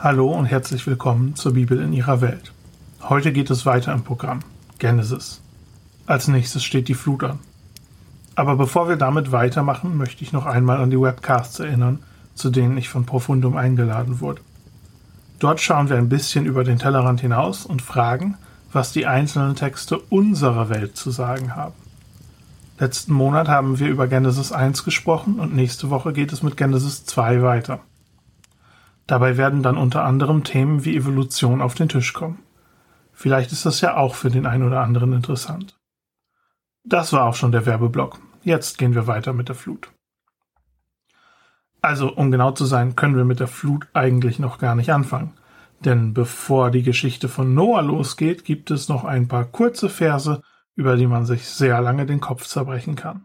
Hallo 0.00 0.30
und 0.30 0.44
herzlich 0.44 0.86
willkommen 0.86 1.34
zur 1.34 1.54
Bibel 1.54 1.80
in 1.80 1.92
ihrer 1.92 2.20
Welt. 2.20 2.52
Heute 3.02 3.32
geht 3.32 3.50
es 3.50 3.66
weiter 3.66 3.92
im 3.92 4.04
Programm 4.04 4.44
Genesis. 4.78 5.40
Als 6.06 6.28
nächstes 6.28 6.62
steht 6.62 6.86
die 6.86 6.94
Flut 6.94 7.24
an. 7.24 7.40
Aber 8.36 8.54
bevor 8.54 8.88
wir 8.88 8.94
damit 8.94 9.32
weitermachen, 9.32 9.96
möchte 9.96 10.22
ich 10.22 10.32
noch 10.32 10.46
einmal 10.46 10.76
an 10.76 10.90
die 10.90 11.00
Webcasts 11.00 11.58
erinnern, 11.58 11.98
zu 12.36 12.50
denen 12.50 12.78
ich 12.78 12.88
von 12.88 13.06
Profundum 13.06 13.56
eingeladen 13.56 14.20
wurde. 14.20 14.40
Dort 15.40 15.60
schauen 15.60 15.88
wir 15.88 15.96
ein 15.96 16.08
bisschen 16.08 16.46
über 16.46 16.62
den 16.62 16.78
Tellerrand 16.78 17.20
hinaus 17.20 17.66
und 17.66 17.82
fragen, 17.82 18.36
was 18.72 18.92
die 18.92 19.06
einzelnen 19.06 19.56
Texte 19.56 19.98
unserer 19.98 20.68
Welt 20.68 20.96
zu 20.96 21.10
sagen 21.10 21.56
haben. 21.56 21.74
Letzten 22.78 23.12
Monat 23.12 23.48
haben 23.48 23.80
wir 23.80 23.88
über 23.88 24.06
Genesis 24.06 24.52
1 24.52 24.84
gesprochen 24.84 25.40
und 25.40 25.56
nächste 25.56 25.90
Woche 25.90 26.12
geht 26.12 26.32
es 26.32 26.44
mit 26.44 26.56
Genesis 26.56 27.04
2 27.04 27.42
weiter. 27.42 27.80
Dabei 29.08 29.38
werden 29.38 29.62
dann 29.62 29.78
unter 29.78 30.04
anderem 30.04 30.44
Themen 30.44 30.84
wie 30.84 30.94
Evolution 30.94 31.62
auf 31.62 31.74
den 31.74 31.88
Tisch 31.88 32.12
kommen. 32.12 32.42
Vielleicht 33.12 33.50
ist 33.50 33.66
das 33.66 33.80
ja 33.80 33.96
auch 33.96 34.14
für 34.14 34.30
den 34.30 34.46
einen 34.46 34.62
oder 34.62 34.82
anderen 34.82 35.14
interessant. 35.14 35.76
Das 36.84 37.12
war 37.12 37.24
auch 37.24 37.34
schon 37.34 37.50
der 37.50 37.66
Werbeblock. 37.66 38.20
Jetzt 38.44 38.76
gehen 38.76 38.94
wir 38.94 39.06
weiter 39.06 39.32
mit 39.32 39.48
der 39.48 39.56
Flut. 39.56 39.90
Also, 41.80 42.12
um 42.12 42.30
genau 42.30 42.52
zu 42.52 42.66
sein, 42.66 42.96
können 42.96 43.16
wir 43.16 43.24
mit 43.24 43.40
der 43.40 43.48
Flut 43.48 43.88
eigentlich 43.94 44.38
noch 44.38 44.58
gar 44.58 44.74
nicht 44.74 44.92
anfangen. 44.92 45.32
Denn 45.80 46.12
bevor 46.12 46.70
die 46.70 46.82
Geschichte 46.82 47.28
von 47.28 47.54
Noah 47.54 47.82
losgeht, 47.82 48.44
gibt 48.44 48.70
es 48.70 48.90
noch 48.90 49.04
ein 49.04 49.26
paar 49.26 49.46
kurze 49.46 49.88
Verse, 49.88 50.42
über 50.74 50.96
die 50.96 51.06
man 51.06 51.24
sich 51.24 51.46
sehr 51.46 51.80
lange 51.80 52.04
den 52.04 52.20
Kopf 52.20 52.46
zerbrechen 52.46 52.94
kann. 52.94 53.24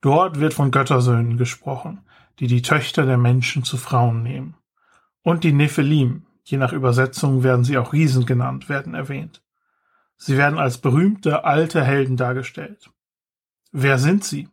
Dort 0.00 0.40
wird 0.40 0.54
von 0.54 0.70
Göttersöhnen 0.70 1.36
gesprochen, 1.36 2.00
die 2.40 2.46
die 2.46 2.62
Töchter 2.62 3.04
der 3.04 3.18
Menschen 3.18 3.62
zu 3.62 3.76
Frauen 3.76 4.22
nehmen. 4.22 4.54
Und 5.22 5.44
die 5.44 5.52
Nephilim, 5.52 6.26
je 6.44 6.58
nach 6.58 6.72
Übersetzung 6.72 7.42
werden 7.42 7.64
sie 7.64 7.78
auch 7.78 7.92
Riesen 7.92 8.26
genannt, 8.26 8.68
werden 8.68 8.94
erwähnt. 8.94 9.42
Sie 10.16 10.36
werden 10.36 10.58
als 10.58 10.78
berühmte 10.78 11.44
alte 11.44 11.84
Helden 11.84 12.16
dargestellt. 12.16 12.90
Wer 13.70 13.98
sind 13.98 14.24
sie? 14.24 14.48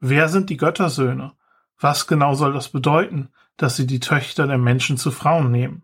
Wer 0.00 0.28
sind 0.28 0.50
die 0.50 0.56
Göttersöhne? 0.56 1.32
Was 1.78 2.06
genau 2.06 2.34
soll 2.34 2.52
das 2.52 2.68
bedeuten, 2.68 3.30
dass 3.56 3.76
sie 3.76 3.86
die 3.86 4.00
Töchter 4.00 4.46
der 4.46 4.58
Menschen 4.58 4.96
zu 4.96 5.10
Frauen 5.10 5.50
nehmen? 5.50 5.82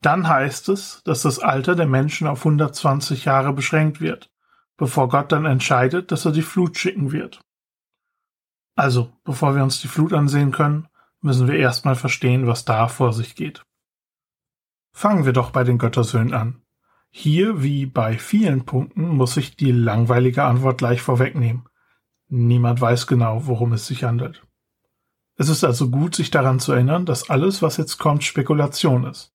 Dann 0.00 0.28
heißt 0.28 0.68
es, 0.68 1.02
dass 1.04 1.22
das 1.22 1.38
Alter 1.38 1.76
der 1.76 1.86
Menschen 1.86 2.26
auf 2.26 2.40
120 2.40 3.24
Jahre 3.24 3.52
beschränkt 3.52 4.00
wird, 4.00 4.30
bevor 4.76 5.08
Gott 5.08 5.30
dann 5.30 5.44
entscheidet, 5.44 6.10
dass 6.10 6.24
er 6.24 6.32
die 6.32 6.42
Flut 6.42 6.76
schicken 6.76 7.12
wird. 7.12 7.40
Also, 8.74 9.12
bevor 9.22 9.54
wir 9.54 9.62
uns 9.62 9.80
die 9.80 9.88
Flut 9.88 10.12
ansehen 10.12 10.50
können, 10.50 10.88
müssen 11.22 11.48
wir 11.48 11.54
erstmal 11.54 11.94
verstehen, 11.94 12.46
was 12.46 12.64
da 12.64 12.88
vor 12.88 13.12
sich 13.12 13.34
geht. 13.34 13.64
Fangen 14.92 15.24
wir 15.24 15.32
doch 15.32 15.50
bei 15.50 15.64
den 15.64 15.78
Göttersöhnen 15.78 16.34
an. 16.34 16.62
Hier, 17.10 17.62
wie 17.62 17.86
bei 17.86 18.18
vielen 18.18 18.64
Punkten, 18.64 19.08
muss 19.08 19.36
ich 19.36 19.56
die 19.56 19.72
langweilige 19.72 20.44
Antwort 20.44 20.78
gleich 20.78 21.02
vorwegnehmen. 21.02 21.68
Niemand 22.28 22.80
weiß 22.80 23.06
genau, 23.06 23.46
worum 23.46 23.72
es 23.72 23.86
sich 23.86 24.04
handelt. 24.04 24.46
Es 25.36 25.48
ist 25.48 25.64
also 25.64 25.90
gut, 25.90 26.14
sich 26.14 26.30
daran 26.30 26.60
zu 26.60 26.72
erinnern, 26.72 27.06
dass 27.06 27.30
alles, 27.30 27.62
was 27.62 27.76
jetzt 27.76 27.98
kommt, 27.98 28.24
Spekulation 28.24 29.04
ist. 29.04 29.32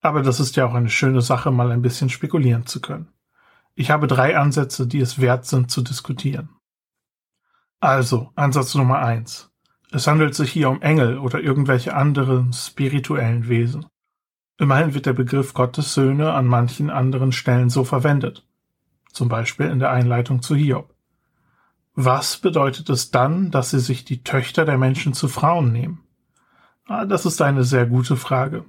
Aber 0.00 0.22
das 0.22 0.40
ist 0.40 0.56
ja 0.56 0.66
auch 0.66 0.74
eine 0.74 0.90
schöne 0.90 1.20
Sache, 1.20 1.50
mal 1.50 1.70
ein 1.70 1.82
bisschen 1.82 2.08
spekulieren 2.08 2.66
zu 2.66 2.80
können. 2.80 3.12
Ich 3.74 3.90
habe 3.90 4.06
drei 4.06 4.36
Ansätze, 4.36 4.86
die 4.86 5.00
es 5.00 5.20
wert 5.20 5.46
sind 5.46 5.70
zu 5.70 5.82
diskutieren. 5.82 6.50
Also, 7.80 8.30
Ansatz 8.34 8.74
Nummer 8.74 8.98
eins. 8.98 9.51
Es 9.94 10.06
handelt 10.06 10.34
sich 10.34 10.50
hier 10.50 10.70
um 10.70 10.80
Engel 10.80 11.18
oder 11.18 11.40
irgendwelche 11.40 11.94
anderen 11.94 12.54
spirituellen 12.54 13.48
Wesen. 13.48 13.84
Immerhin 14.58 14.94
wird 14.94 15.04
der 15.04 15.12
Begriff 15.12 15.52
Gottes 15.52 15.92
Söhne 15.92 16.32
an 16.32 16.46
manchen 16.46 16.88
anderen 16.88 17.30
Stellen 17.30 17.68
so 17.68 17.84
verwendet. 17.84 18.46
Zum 19.12 19.28
Beispiel 19.28 19.66
in 19.66 19.80
der 19.80 19.90
Einleitung 19.90 20.40
zu 20.40 20.56
Hiob. 20.56 20.94
Was 21.94 22.38
bedeutet 22.38 22.88
es 22.88 23.10
dann, 23.10 23.50
dass 23.50 23.68
sie 23.68 23.80
sich 23.80 24.06
die 24.06 24.22
Töchter 24.22 24.64
der 24.64 24.78
Menschen 24.78 25.12
zu 25.12 25.28
Frauen 25.28 25.72
nehmen? 25.72 26.02
Ah, 26.86 27.04
das 27.04 27.26
ist 27.26 27.42
eine 27.42 27.62
sehr 27.62 27.84
gute 27.84 28.16
Frage. 28.16 28.64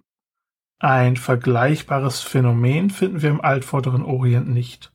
Ein 0.79 1.15
vergleichbares 1.15 2.19
Phänomen 2.19 2.89
finden 2.89 3.21
wir 3.21 3.29
im 3.29 3.39
altvorderen 3.39 4.03
Orient 4.03 4.49
nicht. 4.49 4.91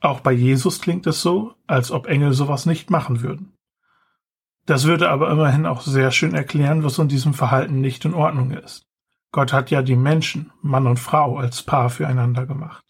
Auch 0.00 0.20
bei 0.20 0.32
Jesus 0.32 0.80
klingt 0.80 1.06
es 1.06 1.20
so, 1.20 1.52
als 1.66 1.90
ob 1.90 2.06
Engel 2.06 2.32
sowas 2.32 2.64
nicht 2.64 2.88
machen 2.88 3.20
würden. 3.20 3.55
Das 4.66 4.84
würde 4.84 5.10
aber 5.10 5.30
immerhin 5.30 5.64
auch 5.64 5.80
sehr 5.80 6.10
schön 6.10 6.34
erklären, 6.34 6.82
was 6.82 6.98
in 6.98 7.08
diesem 7.08 7.34
Verhalten 7.34 7.80
nicht 7.80 8.04
in 8.04 8.14
Ordnung 8.14 8.50
ist. 8.50 8.84
Gott 9.30 9.52
hat 9.52 9.70
ja 9.70 9.82
die 9.82 9.96
Menschen, 9.96 10.52
Mann 10.60 10.86
und 10.86 10.98
Frau, 10.98 11.38
als 11.38 11.62
Paar 11.62 11.88
füreinander 11.88 12.46
gemacht. 12.46 12.84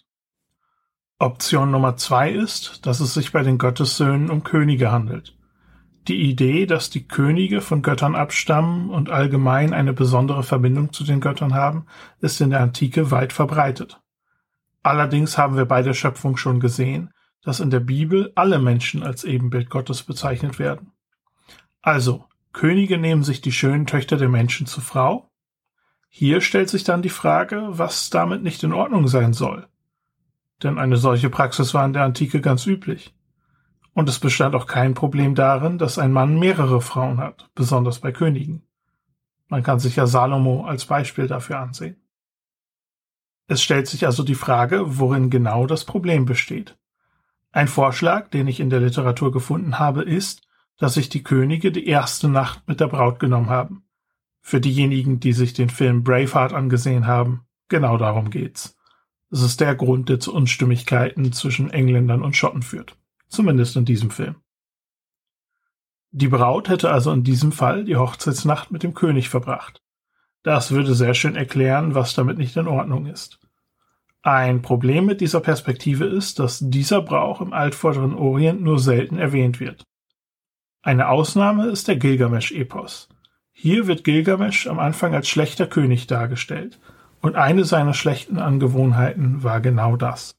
Option 1.19 1.71
Nummer 1.71 1.97
zwei 1.97 2.31
ist, 2.31 2.87
dass 2.87 3.01
es 3.01 3.15
sich 3.15 3.33
bei 3.33 3.43
den 3.43 3.59
Gottessöhnen 3.59 4.31
um 4.31 4.43
Könige 4.43 4.91
handelt. 4.91 5.37
Die 6.09 6.31
Idee, 6.31 6.67
dass 6.67 6.89
die 6.89 7.09
Könige 7.09 7.61
von 7.61 7.83
Göttern 7.83 8.15
abstammen 8.15 8.91
und 8.91 9.11
allgemein 9.11 9.73
eine 9.75 9.93
besondere 9.93 10.45
Verbindung 10.45 10.93
zu 10.93 11.05
den 11.05 11.21
Göttern 11.21 11.55
haben, 11.55 11.87
ist 12.21 12.41
in 12.41 12.51
der 12.51 12.61
Antike 12.61 13.11
weit 13.11 13.33
verbreitet. 13.33 14.01
Allerdings 14.83 15.37
haben 15.37 15.57
wir 15.57 15.65
bei 15.65 15.83
der 15.83 15.95
Schöpfung 15.95 16.37
schon 16.37 16.61
gesehen, 16.61 17.11
dass 17.43 17.61
in 17.61 17.71
der 17.71 17.81
Bibel 17.81 18.31
alle 18.35 18.61
Menschen 18.61 19.03
als 19.03 19.25
Ebenbild 19.25 19.69
Gottes 19.69 20.05
bezeichnet 20.05 20.59
werden. 20.59 20.93
Also, 21.87 22.25
Könige 22.53 22.99
nehmen 22.99 23.23
sich 23.23 23.41
die 23.41 23.53
schönen 23.53 23.87
Töchter 23.87 24.17
der 24.17 24.29
Menschen 24.29 24.67
zur 24.67 24.83
Frau. 24.83 25.31
Hier 26.09 26.41
stellt 26.41 26.69
sich 26.69 26.83
dann 26.83 27.01
die 27.01 27.11
Frage, 27.11 27.63
was 27.69 28.11
damit 28.11 28.43
nicht 28.43 28.65
in 28.65 28.73
Ordnung 28.73 29.07
sein 29.07 29.33
soll. 29.33 29.69
Denn 30.65 30.79
eine 30.79 30.97
solche 30.97 31.31
Praxis 31.31 31.75
war 31.75 31.87
in 31.87 31.93
der 31.93 32.03
Antike 32.03 32.41
ganz 32.41 32.67
üblich. 32.67 33.15
Und 33.95 34.09
es 34.09 34.19
bestand 34.19 34.57
auch 34.57 34.67
kein 34.67 34.95
Problem 34.95 35.37
darin, 35.37 35.79
dass 35.79 35.97
ein 35.97 36.11
Mann 36.11 36.41
mehrere 36.41 36.81
Frauen 36.81 37.19
hat, 37.19 37.51
besonders 37.55 38.01
bei 38.01 38.11
Königen. 38.11 38.63
Man 39.47 39.63
kann 39.63 39.79
sich 39.79 39.95
ja 39.95 40.09
Salomo 40.09 40.65
als 40.67 40.87
Beispiel 40.87 41.29
dafür 41.29 41.61
ansehen. 41.61 42.03
Es 43.47 43.63
stellt 43.63 43.87
sich 43.87 44.07
also 44.07 44.25
die 44.25 44.35
Frage, 44.35 44.99
worin 44.99 45.31
genau 45.31 45.67
das 45.67 45.85
Problem 45.85 46.25
besteht. 46.25 46.77
Ein 47.53 47.69
Vorschlag, 47.69 48.29
den 48.31 48.49
ich 48.49 48.59
in 48.59 48.71
der 48.71 48.81
Literatur 48.81 49.31
gefunden 49.31 49.79
habe, 49.79 50.03
ist, 50.03 50.43
dass 50.79 50.95
sich 50.95 51.09
die 51.09 51.23
Könige 51.23 51.73
die 51.73 51.87
erste 51.87 52.29
Nacht 52.29 52.67
mit 52.69 52.81
der 52.81 52.89
Braut 52.89 53.19
genommen 53.19 53.49
haben. 53.49 53.85
Für 54.41 54.61
diejenigen, 54.61 55.21
die 55.21 55.33
sich 55.33 55.55
den 55.55 55.71
Film 55.71 56.05
Braveheart 56.05 56.53
angesehen 56.53 57.07
haben, 57.07 57.47
genau 57.69 57.97
darum 57.97 58.31
geht's. 58.31 58.77
Es 59.31 59.43
ist 59.43 59.61
der 59.61 59.75
Grund, 59.75 60.09
der 60.09 60.21
zu 60.21 60.33
Unstimmigkeiten 60.33 61.33
zwischen 61.33 61.71
Engländern 61.71 62.23
und 62.23 62.37
Schotten 62.37 62.63
führt. 62.63 62.97
Zumindest 63.29 63.77
in 63.77 63.85
diesem 63.85 64.11
Film. 64.11 64.37
Die 66.13 66.29
Braut 66.29 66.69
hätte 66.69 66.91
also 66.91 67.11
in 67.13 67.25
diesem 67.25 67.53
Fall 67.53 67.85
die 67.85 67.97
Hochzeitsnacht 67.97 68.71
mit 68.71 68.83
dem 68.83 68.95
König 68.95 69.29
verbracht. 69.29 69.83
Das 70.43 70.71
würde 70.71 70.95
sehr 70.95 71.15
schön 71.15 71.35
erklären, 71.35 71.95
was 71.95 72.15
damit 72.15 72.39
nicht 72.39 72.57
in 72.57 72.69
Ordnung 72.69 73.07
ist. 73.07 73.41
Ein 74.23 74.63
Problem 74.63 75.07
mit 75.07 75.21
dieser 75.21 75.41
Perspektive 75.41 76.05
ist, 76.05 76.39
dass 76.39 76.61
dieser 76.63 77.03
Brauch 77.03 77.41
im 77.41 77.53
altvorderen 77.53 78.15
Orient 78.15 78.61
nur 78.61 78.79
selten 78.79 79.19
erwähnt 79.19 79.61
wird. 79.61 79.85
Eine 80.87 81.09
Ausnahme 81.09 81.67
ist 81.67 81.89
der 81.89 81.97
Gilgamesch-Epos. 81.97 83.09
Hier 83.51 83.89
wird 83.89 84.05
Gilgamesch 84.05 84.69
am 84.69 84.79
Anfang 84.79 85.17
als 85.17 85.27
schlechter 85.29 85.67
König 85.67 86.07
dargestellt, 86.07 86.79
und 87.21 87.35
eine 87.35 87.65
seiner 87.65 87.93
schlechten 87.93 88.39
Angewohnheiten 88.39 89.43
war 89.43 89.61
genau 89.61 89.97
das. 89.97 90.37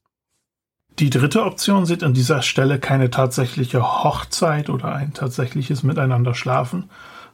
Die 0.98 1.10
dritte 1.10 1.44
Option 1.44 1.84
sieht 1.84 2.02
an 2.02 2.14
dieser 2.14 2.40
Stelle 2.40 2.78
keine 2.78 3.10
tatsächliche 3.10 3.82
Hochzeit 3.82 4.70
oder 4.70 4.94
ein 4.94 5.12
tatsächliches 5.12 5.82
Miteinander 5.82 6.32
schlafen, 6.34 6.88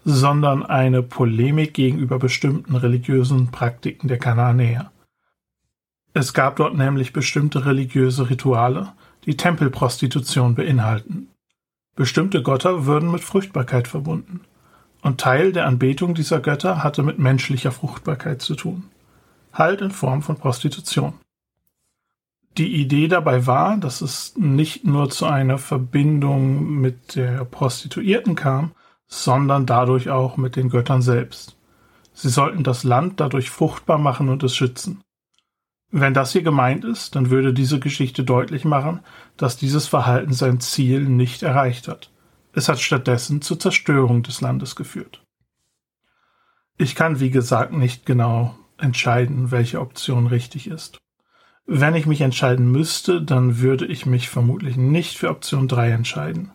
sondern 0.04 0.66
eine 0.66 1.04
Polemik 1.04 1.72
gegenüber 1.72 2.18
bestimmten 2.18 2.74
religiösen 2.74 3.52
Praktiken 3.52 4.08
der 4.08 4.18
Kanaanäer. 4.18 4.90
Es 6.14 6.34
gab 6.34 6.56
dort 6.56 6.74
nämlich 6.74 7.12
bestimmte 7.12 7.64
religiöse 7.64 8.28
Rituale, 8.28 8.92
die 9.24 9.36
Tempelprostitution 9.36 10.56
beinhalten. 10.56 11.28
Bestimmte 11.96 12.42
Götter 12.42 12.86
würden 12.86 13.10
mit 13.10 13.22
Fruchtbarkeit 13.22 13.88
verbunden. 13.88 14.40
Und 15.02 15.20
Teil 15.20 15.52
der 15.52 15.66
Anbetung 15.66 16.14
dieser 16.14 16.40
Götter 16.40 16.82
hatte 16.82 17.02
mit 17.02 17.18
menschlicher 17.18 17.72
Fruchtbarkeit 17.72 18.42
zu 18.42 18.56
tun. 18.56 18.84
Halt 19.52 19.80
in 19.80 19.90
Form 19.90 20.22
von 20.22 20.36
Prostitution. 20.36 21.14
Die 22.56 22.74
Idee 22.74 23.08
dabei 23.08 23.46
war, 23.46 23.76
dass 23.76 24.00
es 24.00 24.34
nicht 24.36 24.84
nur 24.84 25.10
zu 25.10 25.26
einer 25.26 25.58
Verbindung 25.58 26.80
mit 26.80 27.16
der 27.16 27.44
Prostituierten 27.44 28.34
kam, 28.34 28.72
sondern 29.06 29.66
dadurch 29.66 30.10
auch 30.10 30.36
mit 30.36 30.56
den 30.56 30.70
Göttern 30.70 31.02
selbst. 31.02 31.56
Sie 32.12 32.28
sollten 32.28 32.62
das 32.62 32.84
Land 32.84 33.20
dadurch 33.20 33.50
fruchtbar 33.50 33.98
machen 33.98 34.28
und 34.28 34.42
es 34.42 34.54
schützen. 34.54 35.02
Wenn 35.96 36.12
das 36.12 36.32
hier 36.32 36.42
gemeint 36.42 36.84
ist, 36.84 37.14
dann 37.14 37.30
würde 37.30 37.54
diese 37.54 37.78
Geschichte 37.78 38.24
deutlich 38.24 38.64
machen, 38.64 38.98
dass 39.36 39.56
dieses 39.56 39.86
Verhalten 39.86 40.32
sein 40.32 40.58
Ziel 40.58 41.04
nicht 41.04 41.44
erreicht 41.44 41.86
hat. 41.86 42.10
Es 42.52 42.68
hat 42.68 42.80
stattdessen 42.80 43.42
zur 43.42 43.60
Zerstörung 43.60 44.24
des 44.24 44.40
Landes 44.40 44.74
geführt. 44.74 45.22
Ich 46.76 46.96
kann, 46.96 47.20
wie 47.20 47.30
gesagt, 47.30 47.72
nicht 47.72 48.06
genau 48.06 48.56
entscheiden, 48.76 49.52
welche 49.52 49.80
Option 49.80 50.26
richtig 50.26 50.66
ist. 50.66 50.98
Wenn 51.64 51.94
ich 51.94 52.06
mich 52.06 52.22
entscheiden 52.22 52.72
müsste, 52.72 53.22
dann 53.22 53.60
würde 53.60 53.86
ich 53.86 54.04
mich 54.04 54.28
vermutlich 54.28 54.76
nicht 54.76 55.16
für 55.16 55.30
Option 55.30 55.68
3 55.68 55.90
entscheiden. 55.90 56.50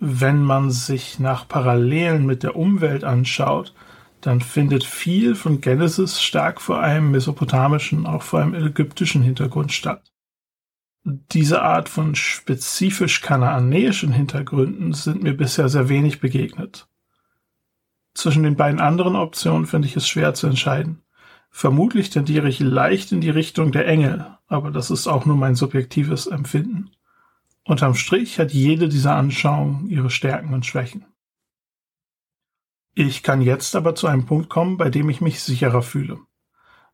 Wenn 0.00 0.42
man 0.42 0.72
sich 0.72 1.20
nach 1.20 1.46
Parallelen 1.46 2.26
mit 2.26 2.42
der 2.42 2.56
Umwelt 2.56 3.04
anschaut, 3.04 3.76
dann 4.24 4.40
findet 4.40 4.84
viel 4.84 5.34
von 5.34 5.60
Genesis 5.60 6.22
stark 6.22 6.62
vor 6.62 6.80
einem 6.80 7.10
mesopotamischen, 7.10 8.06
auch 8.06 8.22
vor 8.22 8.40
einem 8.40 8.54
ägyptischen 8.54 9.20
Hintergrund 9.20 9.70
statt. 9.70 10.14
Diese 11.04 11.60
Art 11.60 11.90
von 11.90 12.14
spezifisch 12.14 13.20
kanaanäischen 13.20 14.12
Hintergründen 14.12 14.94
sind 14.94 15.22
mir 15.22 15.36
bisher 15.36 15.68
sehr 15.68 15.90
wenig 15.90 16.20
begegnet. 16.20 16.88
Zwischen 18.14 18.44
den 18.44 18.56
beiden 18.56 18.80
anderen 18.80 19.14
Optionen 19.14 19.66
finde 19.66 19.88
ich 19.88 19.96
es 19.96 20.08
schwer 20.08 20.32
zu 20.32 20.46
entscheiden. 20.46 21.02
Vermutlich 21.50 22.08
tendiere 22.08 22.48
ich 22.48 22.60
leicht 22.60 23.12
in 23.12 23.20
die 23.20 23.28
Richtung 23.28 23.72
der 23.72 23.86
Engel, 23.86 24.26
aber 24.46 24.70
das 24.70 24.90
ist 24.90 25.06
auch 25.06 25.26
nur 25.26 25.36
mein 25.36 25.54
subjektives 25.54 26.26
Empfinden. 26.28 26.92
Unterm 27.64 27.94
Strich 27.94 28.38
hat 28.38 28.52
jede 28.52 28.88
dieser 28.88 29.16
Anschauungen 29.16 29.86
ihre 29.90 30.08
Stärken 30.08 30.54
und 30.54 30.64
Schwächen. 30.64 31.04
Ich 32.96 33.24
kann 33.24 33.42
jetzt 33.42 33.74
aber 33.74 33.96
zu 33.96 34.06
einem 34.06 34.24
Punkt 34.24 34.48
kommen, 34.48 34.76
bei 34.76 34.88
dem 34.88 35.10
ich 35.10 35.20
mich 35.20 35.42
sicherer 35.42 35.82
fühle. 35.82 36.20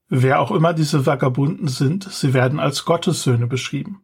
Wer 0.09 0.41
auch 0.41 0.51
immer 0.51 0.73
diese 0.73 1.05
Vagabunden 1.05 1.69
sind, 1.69 2.05
sie 2.11 2.33
werden 2.33 2.59
als 2.59 2.87
Gottessöhne 2.87 3.47
beschrieben. 3.47 4.03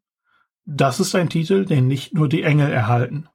Das 0.67 1.01
ist 1.01 1.15
ein 1.15 1.31
Titel, 1.31 1.65
den 1.65 1.89
nicht 1.89 2.13
nur 2.13 2.29
die 2.29 2.43
Engel 2.43 2.71
erhalten. 2.71 3.29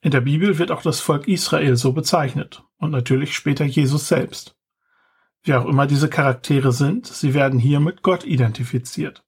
In 0.00 0.12
der 0.12 0.22
Bibel 0.22 0.58
wird 0.58 0.70
auch 0.70 0.80
das 0.80 1.00
Volk 1.00 1.28
Israel 1.28 1.76
so 1.76 1.92
bezeichnet 1.92 2.64
und 2.78 2.90
natürlich 2.90 3.34
später 3.34 3.66
Jesus 3.66 4.08
selbst. 4.08 4.56
Wer 5.42 5.60
auch 5.60 5.66
immer 5.66 5.86
diese 5.86 6.08
Charaktere 6.08 6.72
sind, 6.72 7.06
sie 7.06 7.34
werden 7.34 7.58
hier 7.58 7.80
mit 7.80 8.02
Gott 8.02 8.24
identifiziert. 8.24 9.24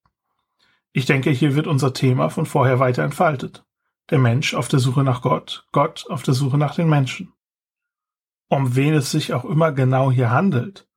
Ich 0.92 1.04
denke, 1.04 1.30
hier 1.30 1.56
wird 1.56 1.66
unser 1.66 1.92
Thema 1.92 2.30
von 2.30 2.46
vorher 2.46 2.78
weiter 2.78 3.02
entfaltet. 3.02 3.66
Der 4.08 4.18
Mensch 4.18 4.54
auf 4.54 4.68
der 4.68 4.78
Suche 4.78 5.04
nach 5.04 5.20
Gott, 5.20 5.66
Gott 5.72 6.06
auf 6.08 6.22
der 6.22 6.32
Suche 6.32 6.56
nach 6.56 6.74
den 6.74 6.88
Menschen 6.88 7.35
um 8.48 8.76
wen 8.76 8.94
es 8.94 9.10
sich 9.10 9.34
auch 9.34 9.44
immer 9.44 9.72
genau 9.72 10.10
hier 10.10 10.30
handelt. 10.30 10.88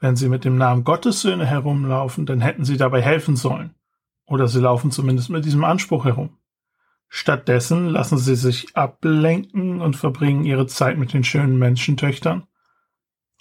Wenn 0.00 0.16
sie 0.16 0.28
mit 0.28 0.44
dem 0.44 0.56
Namen 0.56 0.84
Gottessöhne 0.84 1.46
herumlaufen, 1.46 2.26
dann 2.26 2.40
hätten 2.40 2.64
sie 2.64 2.76
dabei 2.76 3.02
helfen 3.02 3.36
sollen. 3.36 3.74
Oder 4.26 4.46
sie 4.46 4.60
laufen 4.60 4.90
zumindest 4.90 5.30
mit 5.30 5.44
diesem 5.44 5.64
Anspruch 5.64 6.04
herum. 6.04 6.36
Stattdessen 7.08 7.88
lassen 7.88 8.18
sie 8.18 8.36
sich 8.36 8.76
ablenken 8.76 9.80
und 9.80 9.96
verbringen 9.96 10.44
ihre 10.44 10.66
Zeit 10.66 10.98
mit 10.98 11.12
den 11.12 11.24
schönen 11.24 11.58
Menschentöchtern. 11.58 12.46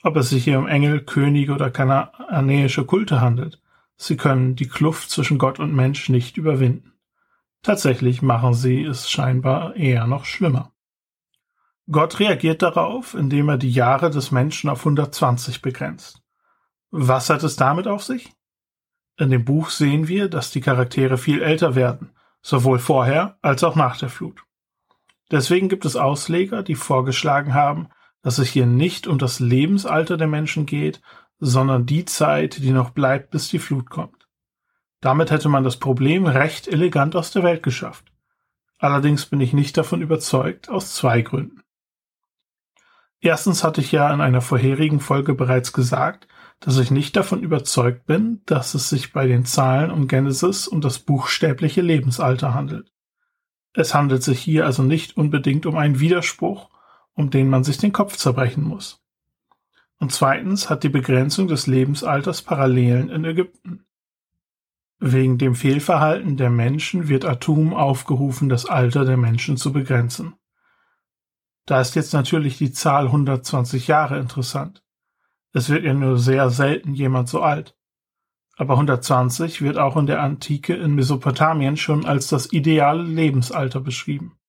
Ob 0.04 0.16
es 0.16 0.30
sich 0.30 0.46
hier 0.46 0.58
um 0.58 0.68
Engel, 0.68 1.02
Könige 1.02 1.54
oder 1.54 1.70
kanaanäische 1.70 2.86
Kulte 2.86 3.20
handelt, 3.20 3.62
sie 3.98 4.16
können 4.16 4.56
die 4.56 4.70
Kluft 4.70 5.10
zwischen 5.10 5.38
Gott 5.38 5.60
und 5.60 5.76
Mensch 5.76 6.08
nicht 6.08 6.38
überwinden. 6.38 6.94
Tatsächlich 7.62 8.22
machen 8.22 8.54
sie 8.54 8.84
es 8.84 9.10
scheinbar 9.10 9.76
eher 9.76 10.08
noch 10.08 10.24
schlimmer. 10.24 10.72
Gott 11.90 12.20
reagiert 12.20 12.62
darauf, 12.62 13.14
indem 13.14 13.48
er 13.50 13.58
die 13.58 13.72
Jahre 13.72 14.10
des 14.10 14.32
Menschen 14.32 14.70
auf 14.70 14.80
120 14.80 15.62
begrenzt. 15.62 16.22
Was 16.92 17.30
hat 17.30 17.44
es 17.44 17.56
damit 17.56 17.88
auf 17.88 18.04
sich? 18.04 18.34
In 19.18 19.32
dem 19.32 19.46
Buch 19.46 19.70
sehen 19.70 20.08
wir, 20.08 20.30
dass 20.30 20.52
die 20.52 20.62
Charaktere 20.62 21.18
viel 21.18 21.42
älter 21.42 21.76
werden, 21.76 22.12
sowohl 22.42 22.80
vorher 22.80 23.38
als 23.42 23.64
auch 23.64 23.76
nach 23.76 23.98
der 23.98 24.10
Flut. 24.10 24.44
Deswegen 25.32 25.70
gibt 25.70 25.86
es 25.86 25.96
Ausleger, 25.96 26.62
die 26.62 26.76
vorgeschlagen 26.76 27.54
haben, 27.54 27.88
dass 28.22 28.38
es 28.38 28.50
hier 28.50 28.66
nicht 28.66 29.08
um 29.08 29.18
das 29.18 29.40
Lebensalter 29.40 30.18
der 30.18 30.28
Menschen 30.28 30.66
geht, 30.66 31.02
sondern 31.40 31.86
die 31.86 32.06
Zeit, 32.06 32.58
die 32.58 32.72
noch 32.72 32.90
bleibt, 32.90 33.32
bis 33.32 33.48
die 33.48 33.60
Flut 33.60 33.90
kommt. 33.90 34.28
Damit 35.00 35.32
hätte 35.32 35.50
man 35.50 35.64
das 35.64 35.78
Problem 35.78 36.26
recht 36.26 36.68
elegant 36.68 37.16
aus 37.16 37.32
der 37.32 37.44
Welt 37.44 37.64
geschafft. 37.64 38.12
Allerdings 38.78 39.26
bin 39.26 39.42
ich 39.42 39.54
nicht 39.54 39.78
davon 39.78 40.02
überzeugt, 40.02 40.70
aus 40.70 40.94
zwei 40.94 41.22
Gründen. 41.22 41.62
Erstens 43.20 43.64
hatte 43.64 43.82
ich 43.82 43.92
ja 43.92 44.14
in 44.14 44.22
einer 44.22 44.42
vorherigen 44.42 45.00
Folge 45.00 45.34
bereits 45.34 45.74
gesagt, 45.74 46.28
dass 46.60 46.78
ich 46.78 46.92
nicht 46.92 47.16
davon 47.16 47.42
überzeugt 47.42 48.06
bin, 48.06 48.42
dass 48.46 48.74
es 48.74 48.90
sich 48.90 49.14
bei 49.14 49.28
den 49.28 49.46
Zahlen 49.46 49.92
um 49.92 50.08
Genesis 50.08 50.68
und 50.68 50.84
das 50.84 51.00
buchstäbliche 51.00 51.82
Lebensalter 51.82 52.54
handelt. 52.54 52.92
Es 53.74 53.94
handelt 53.94 54.24
sich 54.24 54.40
hier 54.40 54.66
also 54.66 54.82
nicht 54.82 55.18
unbedingt 55.18 55.66
um 55.66 55.78
einen 55.78 56.00
Widerspruch, 56.00 56.70
um 57.14 57.30
den 57.30 57.50
man 57.50 57.64
sich 57.64 57.78
den 57.78 57.94
Kopf 57.94 58.18
zerbrechen 58.18 58.64
muss. 58.64 59.04
Und 60.00 60.12
zweitens 60.12 60.70
hat 60.70 60.84
die 60.84 60.90
Begrenzung 60.90 61.48
des 61.48 61.68
Lebensalters 61.68 62.44
Parallelen 62.44 63.10
in 63.10 63.26
Ägypten. 63.26 63.86
Wegen 65.00 65.38
dem 65.38 65.54
Fehlverhalten 65.54 66.38
der 66.38 66.50
Menschen 66.50 67.08
wird 67.08 67.26
Atum 67.26 67.74
aufgerufen, 67.74 68.50
das 68.50 68.66
Alter 68.66 69.06
der 69.06 69.18
Menschen 69.18 69.58
zu 69.58 69.72
begrenzen. 69.72 70.34
Da 71.68 71.82
ist 71.82 71.96
jetzt 71.96 72.14
natürlich 72.14 72.58
die 72.58 72.72
Zahl 72.72 73.08
120 73.08 73.88
Jahre 73.88 74.18
interessant. 74.18 74.84
Es 75.52 75.70
wird 75.70 75.84
ja 75.84 75.94
nur 75.94 76.18
sehr 76.18 76.50
selten 76.50 76.94
jemand 76.94 77.28
so 77.28 77.42
alt. 77.42 77.76
Aber 78.56 78.76
120 78.76 79.62
wird 79.62 79.78
auch 79.78 79.98
in 79.98 80.08
der 80.08 80.24
Antike 80.24 80.74
in 80.74 80.96
Mesopotamien 80.96 81.76
schon 81.76 82.06
als 82.06 82.30
das 82.30 82.54
ideale 82.54 83.04
Lebensalter 83.04 83.82
beschrieben. 83.82 84.40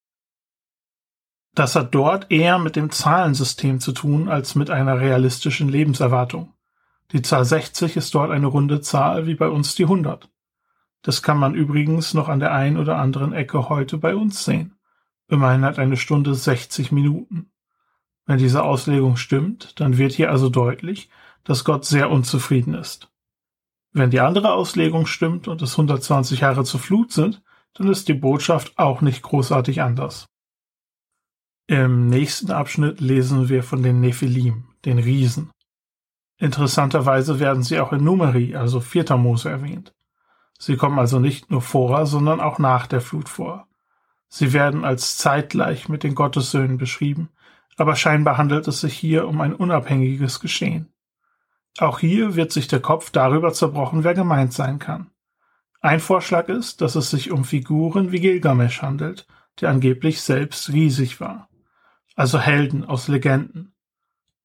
Das 1.57 1.75
hat 1.75 1.93
dort 1.93 2.31
eher 2.31 2.61
mit 2.61 2.77
dem 2.77 2.91
Zahlensystem 2.91 3.81
zu 3.81 3.91
tun 3.91 4.29
als 4.29 4.55
mit 4.55 4.71
einer 4.71 5.01
realistischen 5.01 5.69
Lebenserwartung. 5.69 6.55
Die 7.11 7.23
Zahl 7.23 7.45
60 7.45 7.97
ist 7.97 8.15
dort 8.15 8.31
eine 8.31 8.47
runde 8.47 8.81
Zahl 8.81 9.27
wie 9.27 9.35
bei 9.35 9.49
uns 9.49 9.75
die 9.75 9.85
100. 9.85 10.31
Das 11.03 11.23
kann 11.25 11.39
man 11.39 11.55
übrigens 11.55 12.15
noch 12.15 12.29
an 12.29 12.39
der 12.39 12.53
einen 12.53 12.77
oder 12.77 12.97
anderen 12.97 13.33
Ecke 13.33 13.69
heute 13.69 13.99
bei 13.99 14.15
uns 14.15 14.45
sehen. 14.45 14.78
Immerhin 15.29 15.65
hat 15.65 15.79
eine 15.79 15.97
Stunde 15.97 16.35
60 16.35 16.91
Minuten. 16.91 17.51
Wenn 18.27 18.39
diese 18.39 18.63
Auslegung 18.63 19.17
stimmt, 19.17 19.79
dann 19.81 19.99
wird 19.99 20.13
hier 20.13 20.31
also 20.31 20.49
deutlich, 20.49 21.09
dass 21.45 21.65
Gott 21.65 21.85
sehr 21.85 22.11
unzufrieden 22.11 22.75
ist. 22.75 23.11
Wenn 23.93 24.11
die 24.11 24.21
andere 24.21 24.53
Auslegung 24.53 25.07
stimmt 25.07 25.49
und 25.49 25.63
es 25.63 25.73
120 25.73 26.41
Jahre 26.41 26.65
zur 26.65 26.81
Flut 26.81 27.13
sind, 27.13 27.43
dann 27.75 27.89
ist 27.89 28.09
die 28.09 28.15
Botschaft 28.15 28.79
auch 28.79 29.01
nicht 29.01 29.23
großartig 29.23 29.83
anders. 29.83 30.27
Im 31.67 32.09
nächsten 32.09 32.51
Abschnitt 32.51 33.01
lesen 33.01 33.49
wir 33.49 33.63
von 33.63 33.83
den 33.83 34.01
Nephilim, 34.01 34.65
den 34.85 34.99
Riesen. 34.99 35.51
Interessanterweise 36.39 37.41
werden 37.41 37.63
sie 37.63 37.79
auch 37.81 37.93
in 37.93 38.03
Numeri, 38.03 38.57
also 38.57 38.81
4. 38.81 39.17
Mose, 39.17 39.51
erwähnt. 39.51 39.95
Sie 40.59 40.77
kommen 40.77 40.99
also 40.99 41.19
nicht 41.19 41.51
nur 41.51 41.61
vor, 41.61 42.07
sondern 42.07 42.41
auch 42.41 42.59
nach 42.59 42.87
der 42.87 43.01
Flut 43.01 43.29
vor. 43.29 43.68
Sie 44.29 44.53
werden 44.53 44.85
als 44.85 45.17
zeitgleich 45.17 45.89
mit 45.89 46.03
den 46.03 46.15
Gottessöhnen 46.15 46.79
beschrieben, 46.79 47.31
aber 47.77 47.97
scheinbar 47.97 48.37
handelt 48.37 48.69
es 48.69 48.81
sich 48.81 48.95
hier 48.95 49.27
um 49.27 49.41
ein 49.41 49.55
unabhängiges 49.55 50.41
Geschehen. 50.41 50.93
Auch 51.79 52.01
hier 52.01 52.35
wird 52.35 52.53
sich 52.53 52.69
der 52.69 52.81
Kopf 52.81 53.11
darüber 53.11 53.53
zerbrochen, 53.53 54.05
wer 54.05 54.15
gemeint 54.15 54.53
sein 54.53 54.79
kann. 54.79 55.11
Ein 55.81 56.01
Vorschlag 56.01 56.49
ist, 56.49 56.81
dass 56.81 56.97
es 56.97 57.11
sich 57.11 57.31
um 57.31 57.45
Figuren 57.45 58.11
wie 58.11 58.21
Gilgamesch 58.21 58.83
handelt, 58.83 59.27
der 59.61 59.71
angeblich 59.71 60.21
selbst 60.21 60.73
riesig 60.73 61.21
war. 61.21 61.49
Also 62.17 62.41
Helden 62.41 62.85
aus 62.85 63.07
Legenden. 63.07 63.75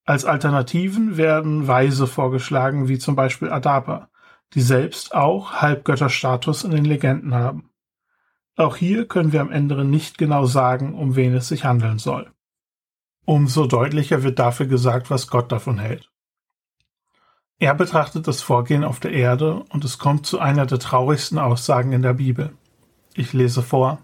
Als 0.06 0.26
Alternativen 0.26 1.18
werden 1.18 1.68
Weise 1.68 2.06
vorgeschlagen, 2.06 2.88
wie 2.88 3.00
zum 3.00 3.16
Beispiel 3.16 3.50
Adapa, 3.50 4.10
die 4.54 4.62
selbst 4.62 5.16
auch 5.16 5.54
Halbgötterstatus 5.54 6.66
in 6.66 6.72
den 6.72 6.86
Legenden 6.86 7.34
haben. 7.34 7.73
Auch 8.56 8.76
hier 8.76 9.08
können 9.08 9.32
wir 9.32 9.42
am 9.42 9.52
Ende 9.52 9.84
nicht 9.84 10.18
genau 10.18 10.46
sagen, 10.46 10.94
um 10.94 11.16
wen 11.16 11.34
es 11.34 11.48
sich 11.48 11.66
handeln 11.66 11.98
soll. 11.98 12.32
Umso 13.26 13.66
deutlicher 13.66 14.22
wird 14.22 14.38
dafür 14.38 14.68
gesagt, 14.68 15.10
was 15.10 15.28
Gott 15.28 15.52
davon 15.52 15.80
hält. 15.80 16.12
Er 17.58 17.74
betrachtet 17.74 18.28
das 18.28 18.42
Vorgehen 18.42 18.84
auf 18.84 19.00
der 19.00 19.12
Erde 19.12 19.64
und 19.70 19.86
es 19.86 19.98
kommt 19.98 20.26
zu 20.26 20.40
einer 20.40 20.66
der 20.66 20.80
traurigsten 20.80 21.40
Aussagen 21.40 21.94
in 21.94 22.02
der 22.02 22.14
Bibel. 22.14 22.54
Ich 23.16 23.34
lese 23.34 23.64
vor. 23.64 24.00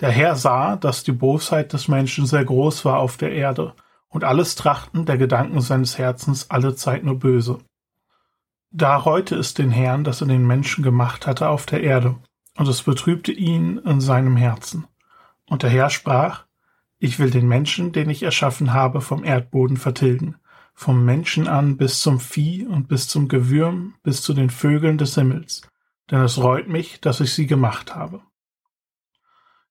Der 0.00 0.10
Herr 0.10 0.36
sah, 0.36 0.76
dass 0.76 1.02
die 1.02 1.12
Bosheit 1.12 1.72
des 1.72 1.88
Menschen 1.88 2.24
sehr 2.26 2.44
groß 2.44 2.84
war 2.84 2.98
auf 2.98 3.16
der 3.16 3.32
Erde 3.32 3.74
und 4.08 4.24
alles 4.24 4.54
Trachten 4.54 5.04
der 5.04 5.18
Gedanken 5.18 5.60
seines 5.60 5.98
Herzens 5.98 6.50
alle 6.50 6.74
Zeit 6.74 7.04
nur 7.04 7.18
böse. 7.18 7.58
Da 8.70 8.96
reute 8.96 9.34
es 9.34 9.54
den 9.54 9.70
Herrn, 9.70 10.04
dass 10.04 10.20
er 10.20 10.28
den 10.28 10.46
Menschen 10.46 10.84
gemacht 10.84 11.26
hatte 11.26 11.48
auf 11.48 11.66
der 11.66 11.82
Erde 11.82 12.16
und 12.58 12.66
es 12.66 12.82
betrübte 12.82 13.30
ihn 13.30 13.78
in 13.78 14.00
seinem 14.00 14.36
Herzen. 14.36 14.88
Und 15.46 15.62
der 15.62 15.70
Herr 15.70 15.90
sprach, 15.90 16.44
ich 16.98 17.20
will 17.20 17.30
den 17.30 17.46
Menschen, 17.46 17.92
den 17.92 18.10
ich 18.10 18.24
erschaffen 18.24 18.72
habe, 18.72 19.00
vom 19.00 19.22
Erdboden 19.22 19.76
vertilgen, 19.76 20.34
vom 20.74 21.04
Menschen 21.04 21.46
an 21.46 21.76
bis 21.76 22.00
zum 22.00 22.18
Vieh 22.18 22.66
und 22.66 22.88
bis 22.88 23.06
zum 23.06 23.28
Gewürm, 23.28 23.94
bis 24.02 24.22
zu 24.22 24.34
den 24.34 24.50
Vögeln 24.50 24.98
des 24.98 25.14
Himmels, 25.14 25.62
denn 26.10 26.20
es 26.20 26.38
reut 26.38 26.68
mich, 26.68 27.00
dass 27.00 27.20
ich 27.20 27.32
sie 27.32 27.46
gemacht 27.46 27.94
habe. 27.94 28.22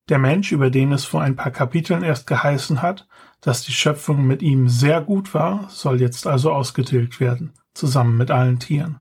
Der 0.08 0.18
Mensch, 0.18 0.54
über 0.54 0.70
den 0.70 0.94
es 0.94 1.04
vor 1.04 1.22
ein 1.22 1.36
paar 1.36 1.52
Kapiteln 1.52 2.04
erst 2.04 2.26
geheißen 2.26 2.82
hat, 2.82 3.06
dass 3.42 3.64
die 3.64 3.74
Schöpfung 3.74 4.26
mit 4.26 4.42
ihm 4.42 4.70
sehr 4.70 5.02
gut 5.02 5.34
war, 5.34 5.70
soll 5.70 6.00
jetzt 6.00 6.26
also 6.26 6.54
ausgetilgt 6.54 7.20
werden, 7.20 7.52
zusammen 7.74 8.16
mit 8.16 8.32
allen 8.32 8.60
Tieren. 8.60 9.00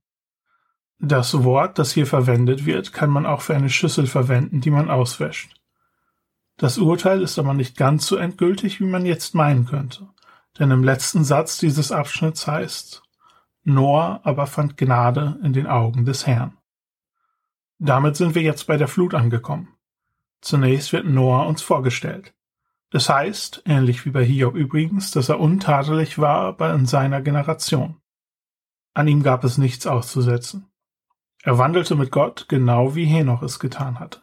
Das 0.98 1.44
Wort, 1.44 1.78
das 1.78 1.92
hier 1.92 2.06
verwendet 2.06 2.64
wird, 2.64 2.92
kann 2.92 3.10
man 3.10 3.26
auch 3.26 3.42
für 3.42 3.54
eine 3.54 3.68
Schüssel 3.68 4.06
verwenden, 4.06 4.60
die 4.60 4.70
man 4.70 4.90
auswäscht. 4.90 5.54
Das 6.56 6.78
Urteil 6.78 7.20
ist 7.20 7.38
aber 7.38 7.52
nicht 7.52 7.76
ganz 7.76 8.06
so 8.06 8.16
endgültig, 8.16 8.80
wie 8.80 8.86
man 8.86 9.04
jetzt 9.04 9.34
meinen 9.34 9.66
könnte, 9.66 10.08
denn 10.58 10.70
im 10.70 10.82
letzten 10.82 11.22
Satz 11.22 11.58
dieses 11.58 11.92
Abschnitts 11.92 12.46
heißt, 12.46 13.02
Noah 13.64 14.20
aber 14.24 14.46
fand 14.46 14.78
Gnade 14.78 15.38
in 15.42 15.52
den 15.52 15.66
Augen 15.66 16.06
des 16.06 16.26
Herrn. 16.26 16.56
Damit 17.78 18.16
sind 18.16 18.34
wir 18.34 18.42
jetzt 18.42 18.66
bei 18.66 18.78
der 18.78 18.88
Flut 18.88 19.12
angekommen. 19.12 19.76
Zunächst 20.40 20.92
wird 20.92 21.04
Noah 21.04 21.46
uns 21.46 21.60
vorgestellt. 21.60 22.32
Es 22.90 23.10
heißt, 23.10 23.64
ähnlich 23.66 24.06
wie 24.06 24.10
bei 24.10 24.24
Hiob 24.24 24.54
übrigens, 24.54 25.10
dass 25.10 25.28
er 25.28 25.40
untadelig 25.40 26.18
war, 26.18 26.42
aber 26.42 26.72
in 26.72 26.86
seiner 26.86 27.20
Generation. 27.20 28.00
An 28.94 29.08
ihm 29.08 29.22
gab 29.22 29.44
es 29.44 29.58
nichts 29.58 29.86
auszusetzen. 29.86 30.70
Er 31.46 31.58
wandelte 31.58 31.94
mit 31.94 32.10
Gott, 32.10 32.46
genau 32.48 32.96
wie 32.96 33.04
Henoch 33.04 33.40
es 33.40 33.60
getan 33.60 34.00
hatte. 34.00 34.20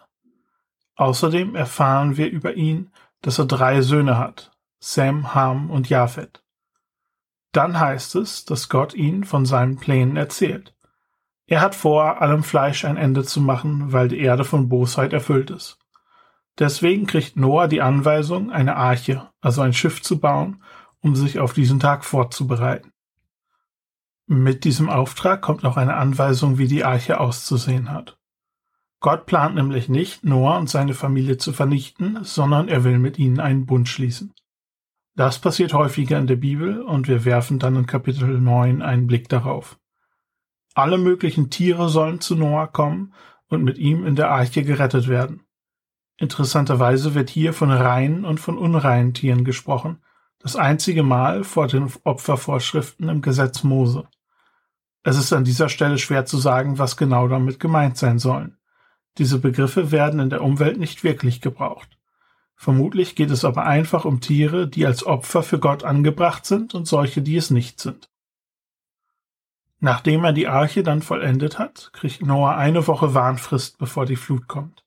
Außerdem 0.97 1.55
erfahren 1.55 2.17
wir 2.17 2.29
über 2.29 2.55
ihn, 2.55 2.91
dass 3.21 3.39
er 3.39 3.45
drei 3.45 3.79
Söhne 3.79 4.17
hat, 4.17 4.51
Sam, 4.81 5.33
Ham 5.33 5.69
und 5.69 5.87
Japhet. 5.87 6.43
Dann 7.53 7.79
heißt 7.79 8.15
es, 8.15 8.43
dass 8.43 8.67
Gott 8.67 8.93
ihn 8.93 9.23
von 9.23 9.45
seinen 9.45 9.77
Plänen 9.77 10.17
erzählt. 10.17 10.75
Er 11.47 11.61
hat 11.61 11.75
vor, 11.75 12.21
allem 12.21 12.43
Fleisch 12.43 12.83
ein 12.83 12.97
Ende 12.97 13.23
zu 13.23 13.39
machen, 13.39 13.93
weil 13.93 14.09
die 14.09 14.19
Erde 14.19 14.43
von 14.43 14.67
Bosheit 14.67 15.13
erfüllt 15.13 15.49
ist. 15.49 15.79
Deswegen 16.59 17.07
kriegt 17.07 17.37
Noah 17.37 17.69
die 17.69 17.81
Anweisung, 17.81 18.51
eine 18.51 18.75
Arche, 18.75 19.29
also 19.39 19.61
ein 19.61 19.71
Schiff 19.71 20.01
zu 20.01 20.19
bauen, 20.19 20.61
um 20.99 21.15
sich 21.15 21.39
auf 21.39 21.53
diesen 21.53 21.79
Tag 21.79 22.03
vorzubereiten. 22.03 22.92
Mit 24.27 24.63
diesem 24.63 24.89
Auftrag 24.89 25.41
kommt 25.41 25.65
auch 25.65 25.75
eine 25.75 25.95
Anweisung, 25.95 26.57
wie 26.57 26.67
die 26.67 26.85
Arche 26.85 27.19
auszusehen 27.19 27.91
hat. 27.91 28.17
Gott 29.01 29.25
plant 29.25 29.55
nämlich 29.55 29.89
nicht, 29.89 30.23
Noah 30.23 30.57
und 30.57 30.69
seine 30.69 30.93
Familie 30.93 31.37
zu 31.37 31.51
vernichten, 31.51 32.23
sondern 32.23 32.69
er 32.69 32.85
will 32.85 32.99
mit 32.99 33.19
ihnen 33.19 33.41
einen 33.41 33.65
Bund 33.65 33.89
schließen. 33.89 34.33
Das 35.15 35.39
passiert 35.39 35.73
häufiger 35.73 36.17
in 36.17 36.27
der 36.27 36.37
Bibel 36.37 36.81
und 36.81 37.09
wir 37.09 37.25
werfen 37.25 37.59
dann 37.59 37.75
in 37.75 37.85
Kapitel 37.85 38.39
9 38.39 38.81
einen 38.81 39.05
Blick 39.05 39.27
darauf. 39.27 39.77
Alle 40.73 40.97
möglichen 40.97 41.49
Tiere 41.49 41.89
sollen 41.89 42.21
zu 42.21 42.35
Noah 42.35 42.67
kommen 42.67 43.13
und 43.47 43.63
mit 43.63 43.77
ihm 43.77 44.05
in 44.05 44.15
der 44.15 44.31
Arche 44.31 44.63
gerettet 44.63 45.09
werden. 45.09 45.43
Interessanterweise 46.17 47.13
wird 47.13 47.29
hier 47.29 47.53
von 47.53 47.71
reinen 47.71 48.23
und 48.23 48.39
von 48.39 48.57
unreinen 48.57 49.13
Tieren 49.13 49.43
gesprochen, 49.43 50.01
das 50.43 50.57
einzige 50.57 51.03
Mal 51.03 51.45
vor 51.45 51.67
den 51.67 51.89
Opfervorschriften 52.03 53.07
im 53.07 53.21
Gesetz 53.21 53.63
Mose. 53.63 54.03
Es 55.01 55.17
ist 55.17 55.31
an 55.31 55.45
dieser 55.45 55.69
Stelle 55.69 55.97
schwer 55.97 56.25
zu 56.25 56.37
sagen, 56.37 56.77
was 56.77 56.97
genau 56.97 57.29
damit 57.29 57.61
gemeint 57.61 57.97
sein 57.97 58.19
sollen. 58.19 58.57
Diese 59.17 59.39
Begriffe 59.39 59.91
werden 59.91 60.19
in 60.19 60.29
der 60.29 60.43
Umwelt 60.43 60.77
nicht 60.77 61.05
wirklich 61.05 61.39
gebraucht. 61.39 61.97
Vermutlich 62.55 63.15
geht 63.15 63.31
es 63.31 63.45
aber 63.45 63.63
einfach 63.65 64.03
um 64.03 64.19
Tiere, 64.19 64.67
die 64.67 64.85
als 64.85 65.05
Opfer 65.05 65.43
für 65.43 65.59
Gott 65.59 65.85
angebracht 65.85 66.45
sind 66.45 66.75
und 66.75 66.87
solche, 66.87 67.21
die 67.21 67.37
es 67.37 67.49
nicht 67.49 67.79
sind. 67.79 68.09
Nachdem 69.79 70.25
er 70.25 70.33
die 70.33 70.47
Arche 70.47 70.83
dann 70.83 71.01
vollendet 71.01 71.57
hat, 71.57 71.91
kriegt 71.93 72.21
Noah 72.21 72.57
eine 72.57 72.85
Woche 72.87 73.13
Warnfrist, 73.13 73.77
bevor 73.77 74.05
die 74.05 74.15
Flut 74.17 74.47
kommt. 74.47 74.83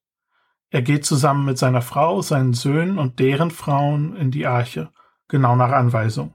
Er 0.68 0.82
geht 0.82 1.06
zusammen 1.06 1.46
mit 1.46 1.56
seiner 1.56 1.82
Frau, 1.82 2.20
seinen 2.20 2.52
Söhnen 2.52 2.98
und 2.98 3.18
deren 3.20 3.50
Frauen 3.50 4.16
in 4.16 4.30
die 4.30 4.46
Arche, 4.46 4.90
genau 5.28 5.56
nach 5.56 5.72
Anweisung. 5.72 6.34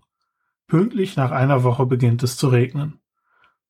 Pünktlich 0.68 1.16
nach 1.16 1.32
einer 1.32 1.64
Woche 1.64 1.86
beginnt 1.86 2.24
es 2.24 2.38
zu 2.38 2.48
regnen. 2.48 3.00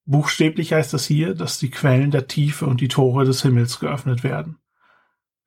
Buchstäblich 0.05 0.73
heißt 0.73 0.93
es 0.93 1.05
hier, 1.05 1.35
dass 1.35 1.59
die 1.59 1.69
Quellen 1.69 2.11
der 2.11 2.27
Tiefe 2.27 2.65
und 2.65 2.81
die 2.81 2.87
Tore 2.87 3.25
des 3.25 3.41
Himmels 3.41 3.79
geöffnet 3.79 4.23
werden. 4.23 4.57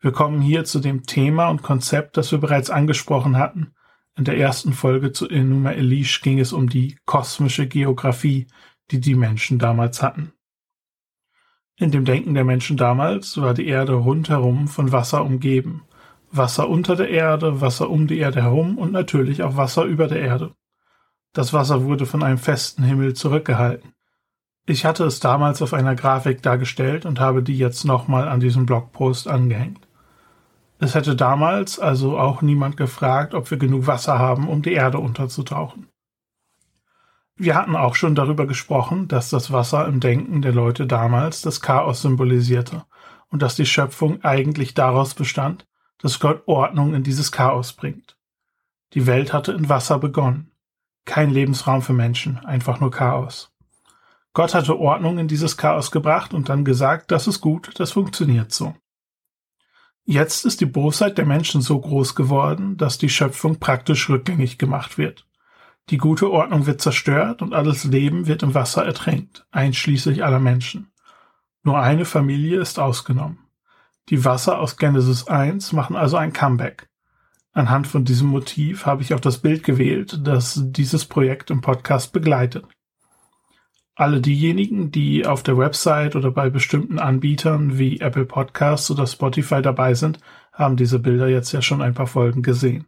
Wir 0.00 0.12
kommen 0.12 0.40
hier 0.40 0.64
zu 0.64 0.80
dem 0.80 1.04
Thema 1.04 1.48
und 1.48 1.62
Konzept, 1.62 2.16
das 2.16 2.30
wir 2.30 2.38
bereits 2.38 2.70
angesprochen 2.70 3.36
hatten. 3.36 3.74
In 4.16 4.24
der 4.24 4.36
ersten 4.38 4.72
Folge 4.72 5.12
zu 5.12 5.28
Enuma 5.28 5.72
Elish 5.72 6.20
ging 6.20 6.38
es 6.38 6.52
um 6.52 6.68
die 6.68 6.98
kosmische 7.04 7.66
Geographie, 7.66 8.46
die 8.90 9.00
die 9.00 9.14
Menschen 9.14 9.58
damals 9.58 10.02
hatten. 10.02 10.32
In 11.76 11.90
dem 11.90 12.04
Denken 12.04 12.34
der 12.34 12.44
Menschen 12.44 12.76
damals 12.76 13.40
war 13.40 13.54
die 13.54 13.66
Erde 13.66 13.94
rundherum 13.94 14.68
von 14.68 14.92
Wasser 14.92 15.24
umgeben. 15.24 15.82
Wasser 16.36 16.68
unter 16.68 16.96
der 16.96 17.10
Erde, 17.10 17.60
Wasser 17.60 17.90
um 17.90 18.06
die 18.06 18.18
Erde 18.18 18.42
herum 18.42 18.78
und 18.78 18.92
natürlich 18.92 19.42
auch 19.42 19.56
Wasser 19.56 19.84
über 19.84 20.06
der 20.06 20.20
Erde. 20.20 20.54
Das 21.32 21.52
Wasser 21.52 21.84
wurde 21.84 22.06
von 22.06 22.22
einem 22.22 22.38
festen 22.38 22.82
Himmel 22.82 23.14
zurückgehalten. 23.14 23.92
Ich 24.66 24.84
hatte 24.84 25.04
es 25.04 25.20
damals 25.20 25.60
auf 25.62 25.74
einer 25.74 25.94
Grafik 25.94 26.42
dargestellt 26.42 27.04
und 27.06 27.20
habe 27.20 27.42
die 27.42 27.58
jetzt 27.58 27.84
nochmal 27.84 28.28
an 28.28 28.40
diesem 28.40 28.66
Blogpost 28.66 29.28
angehängt. 29.28 29.86
Es 30.78 30.94
hätte 30.94 31.16
damals 31.16 31.78
also 31.78 32.18
auch 32.18 32.42
niemand 32.42 32.76
gefragt, 32.76 33.34
ob 33.34 33.50
wir 33.50 33.58
genug 33.58 33.86
Wasser 33.86 34.18
haben, 34.18 34.48
um 34.48 34.62
die 34.62 34.72
Erde 34.72 34.98
unterzutauchen. 34.98 35.88
Wir 37.36 37.56
hatten 37.56 37.74
auch 37.74 37.94
schon 37.94 38.14
darüber 38.14 38.46
gesprochen, 38.46 39.08
dass 39.08 39.28
das 39.28 39.52
Wasser 39.52 39.86
im 39.86 40.00
Denken 40.00 40.40
der 40.40 40.52
Leute 40.52 40.86
damals 40.86 41.42
das 41.42 41.60
Chaos 41.60 42.02
symbolisierte 42.02 42.84
und 43.28 43.42
dass 43.42 43.56
die 43.56 43.66
Schöpfung 43.66 44.22
eigentlich 44.22 44.74
daraus 44.74 45.14
bestand, 45.14 45.66
dass 45.98 46.20
Gott 46.20 46.42
Ordnung 46.46 46.94
in 46.94 47.02
dieses 47.02 47.32
Chaos 47.32 47.72
bringt. 47.72 48.16
Die 48.92 49.06
Welt 49.06 49.32
hatte 49.32 49.52
in 49.52 49.68
Wasser 49.68 49.98
begonnen. 49.98 50.52
Kein 51.04 51.30
Lebensraum 51.30 51.82
für 51.82 51.92
Menschen, 51.92 52.38
einfach 52.44 52.80
nur 52.80 52.90
Chaos. 52.90 53.52
Gott 54.32 54.54
hatte 54.54 54.78
Ordnung 54.78 55.18
in 55.18 55.28
dieses 55.28 55.56
Chaos 55.56 55.90
gebracht 55.90 56.34
und 56.34 56.48
dann 56.48 56.64
gesagt, 56.64 57.10
das 57.10 57.26
ist 57.26 57.40
gut, 57.40 57.78
das 57.78 57.92
funktioniert 57.92 58.52
so. 58.52 58.74
Jetzt 60.04 60.44
ist 60.44 60.60
die 60.60 60.66
Bosheit 60.66 61.16
der 61.18 61.24
Menschen 61.24 61.62
so 61.62 61.80
groß 61.80 62.14
geworden, 62.14 62.76
dass 62.76 62.98
die 62.98 63.08
Schöpfung 63.08 63.58
praktisch 63.58 64.10
rückgängig 64.10 64.58
gemacht 64.58 64.98
wird. 64.98 65.26
Die 65.90 65.98
gute 65.98 66.30
Ordnung 66.30 66.66
wird 66.66 66.80
zerstört 66.80 67.42
und 67.42 67.54
alles 67.54 67.84
Leben 67.84 68.26
wird 68.26 68.42
im 68.42 68.54
Wasser 68.54 68.84
ertränkt, 68.84 69.46
einschließlich 69.50 70.24
aller 70.24 70.40
Menschen. 70.40 70.90
Nur 71.62 71.78
eine 71.78 72.04
Familie 72.04 72.60
ist 72.60 72.78
ausgenommen. 72.78 73.38
Die 74.10 74.24
Wasser 74.24 74.58
aus 74.58 74.76
Genesis 74.76 75.28
1 75.28 75.72
machen 75.72 75.96
also 75.96 76.16
ein 76.18 76.32
Comeback. 76.32 76.88
Anhand 77.52 77.86
von 77.86 78.04
diesem 78.04 78.28
Motiv 78.28 78.84
habe 78.84 79.02
ich 79.02 79.14
auch 79.14 79.20
das 79.20 79.38
Bild 79.38 79.64
gewählt, 79.64 80.20
das 80.24 80.60
dieses 80.62 81.06
Projekt 81.06 81.50
im 81.50 81.60
Podcast 81.60 82.12
begleitet. 82.12 82.66
Alle 83.94 84.20
diejenigen, 84.20 84.90
die 84.90 85.24
auf 85.24 85.42
der 85.44 85.56
Website 85.56 86.16
oder 86.16 86.32
bei 86.32 86.50
bestimmten 86.50 86.98
Anbietern 86.98 87.78
wie 87.78 88.00
Apple 88.00 88.26
Podcasts 88.26 88.90
oder 88.90 89.06
Spotify 89.06 89.62
dabei 89.62 89.94
sind, 89.94 90.18
haben 90.52 90.76
diese 90.76 90.98
Bilder 90.98 91.28
jetzt 91.28 91.52
ja 91.52 91.62
schon 91.62 91.80
ein 91.80 91.94
paar 91.94 92.08
Folgen 92.08 92.42
gesehen. 92.42 92.86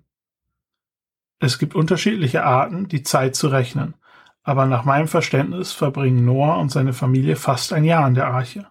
Es 1.39 1.59
gibt 1.59 1.75
unterschiedliche 1.75 2.45
Arten, 2.45 2.89
die 2.89 3.05
Zeit 3.05 3.37
zu 3.37 3.49
rechnen, 3.49 3.95
aber 4.43 4.67
nach 4.67 4.85
meinem 4.85 5.09
Verständnis 5.09 5.73
verbringen 5.73 6.25
Noah 6.25 6.59
und 6.59 6.71
seine 6.71 6.93
Familie 6.93 7.37
fast 7.37 7.73
ein 7.73 7.85
Jahr 7.85 8.07
in 8.09 8.15
der 8.15 8.27
Arche. 8.27 8.67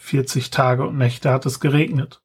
40 0.00 0.50
Tage 0.50 0.86
und 0.86 0.96
Nächte 0.96 1.30
hat 1.30 1.44
es 1.44 1.60
geregnet. 1.60 2.22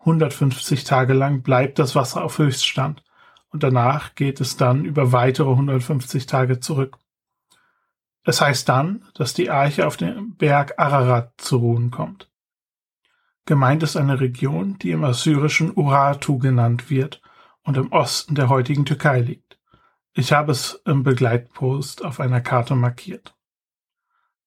150 0.00 0.84
Tage 0.84 1.14
lang 1.14 1.42
bleibt 1.42 1.78
das 1.78 1.94
Wasser 1.94 2.22
auf 2.22 2.38
Höchststand 2.38 3.02
und 3.48 3.62
danach 3.62 4.14
geht 4.14 4.40
es 4.42 4.56
dann 4.56 4.84
über 4.84 5.10
weitere 5.10 5.50
150 5.50 6.26
Tage 6.26 6.60
zurück. 6.60 6.98
Es 8.24 8.40
heißt 8.40 8.68
dann, 8.68 9.06
dass 9.14 9.32
die 9.32 9.50
Arche 9.50 9.86
auf 9.86 9.96
dem 9.96 10.36
Berg 10.36 10.78
Ararat 10.78 11.32
zu 11.38 11.56
ruhen 11.56 11.90
kommt. 11.90 12.30
Gemeint 13.46 13.82
ist 13.82 13.96
eine 13.96 14.20
Region, 14.20 14.78
die 14.78 14.90
im 14.90 15.02
assyrischen 15.02 15.72
Urartu 15.74 16.38
genannt 16.38 16.90
wird 16.90 17.22
und 17.62 17.78
im 17.78 17.90
Osten 17.90 18.34
der 18.34 18.50
heutigen 18.50 18.84
Türkei 18.84 19.20
liegt. 19.20 19.58
Ich 20.12 20.32
habe 20.32 20.52
es 20.52 20.80
im 20.84 21.02
Begleitpost 21.02 22.04
auf 22.04 22.20
einer 22.20 22.42
Karte 22.42 22.74
markiert. 22.74 23.34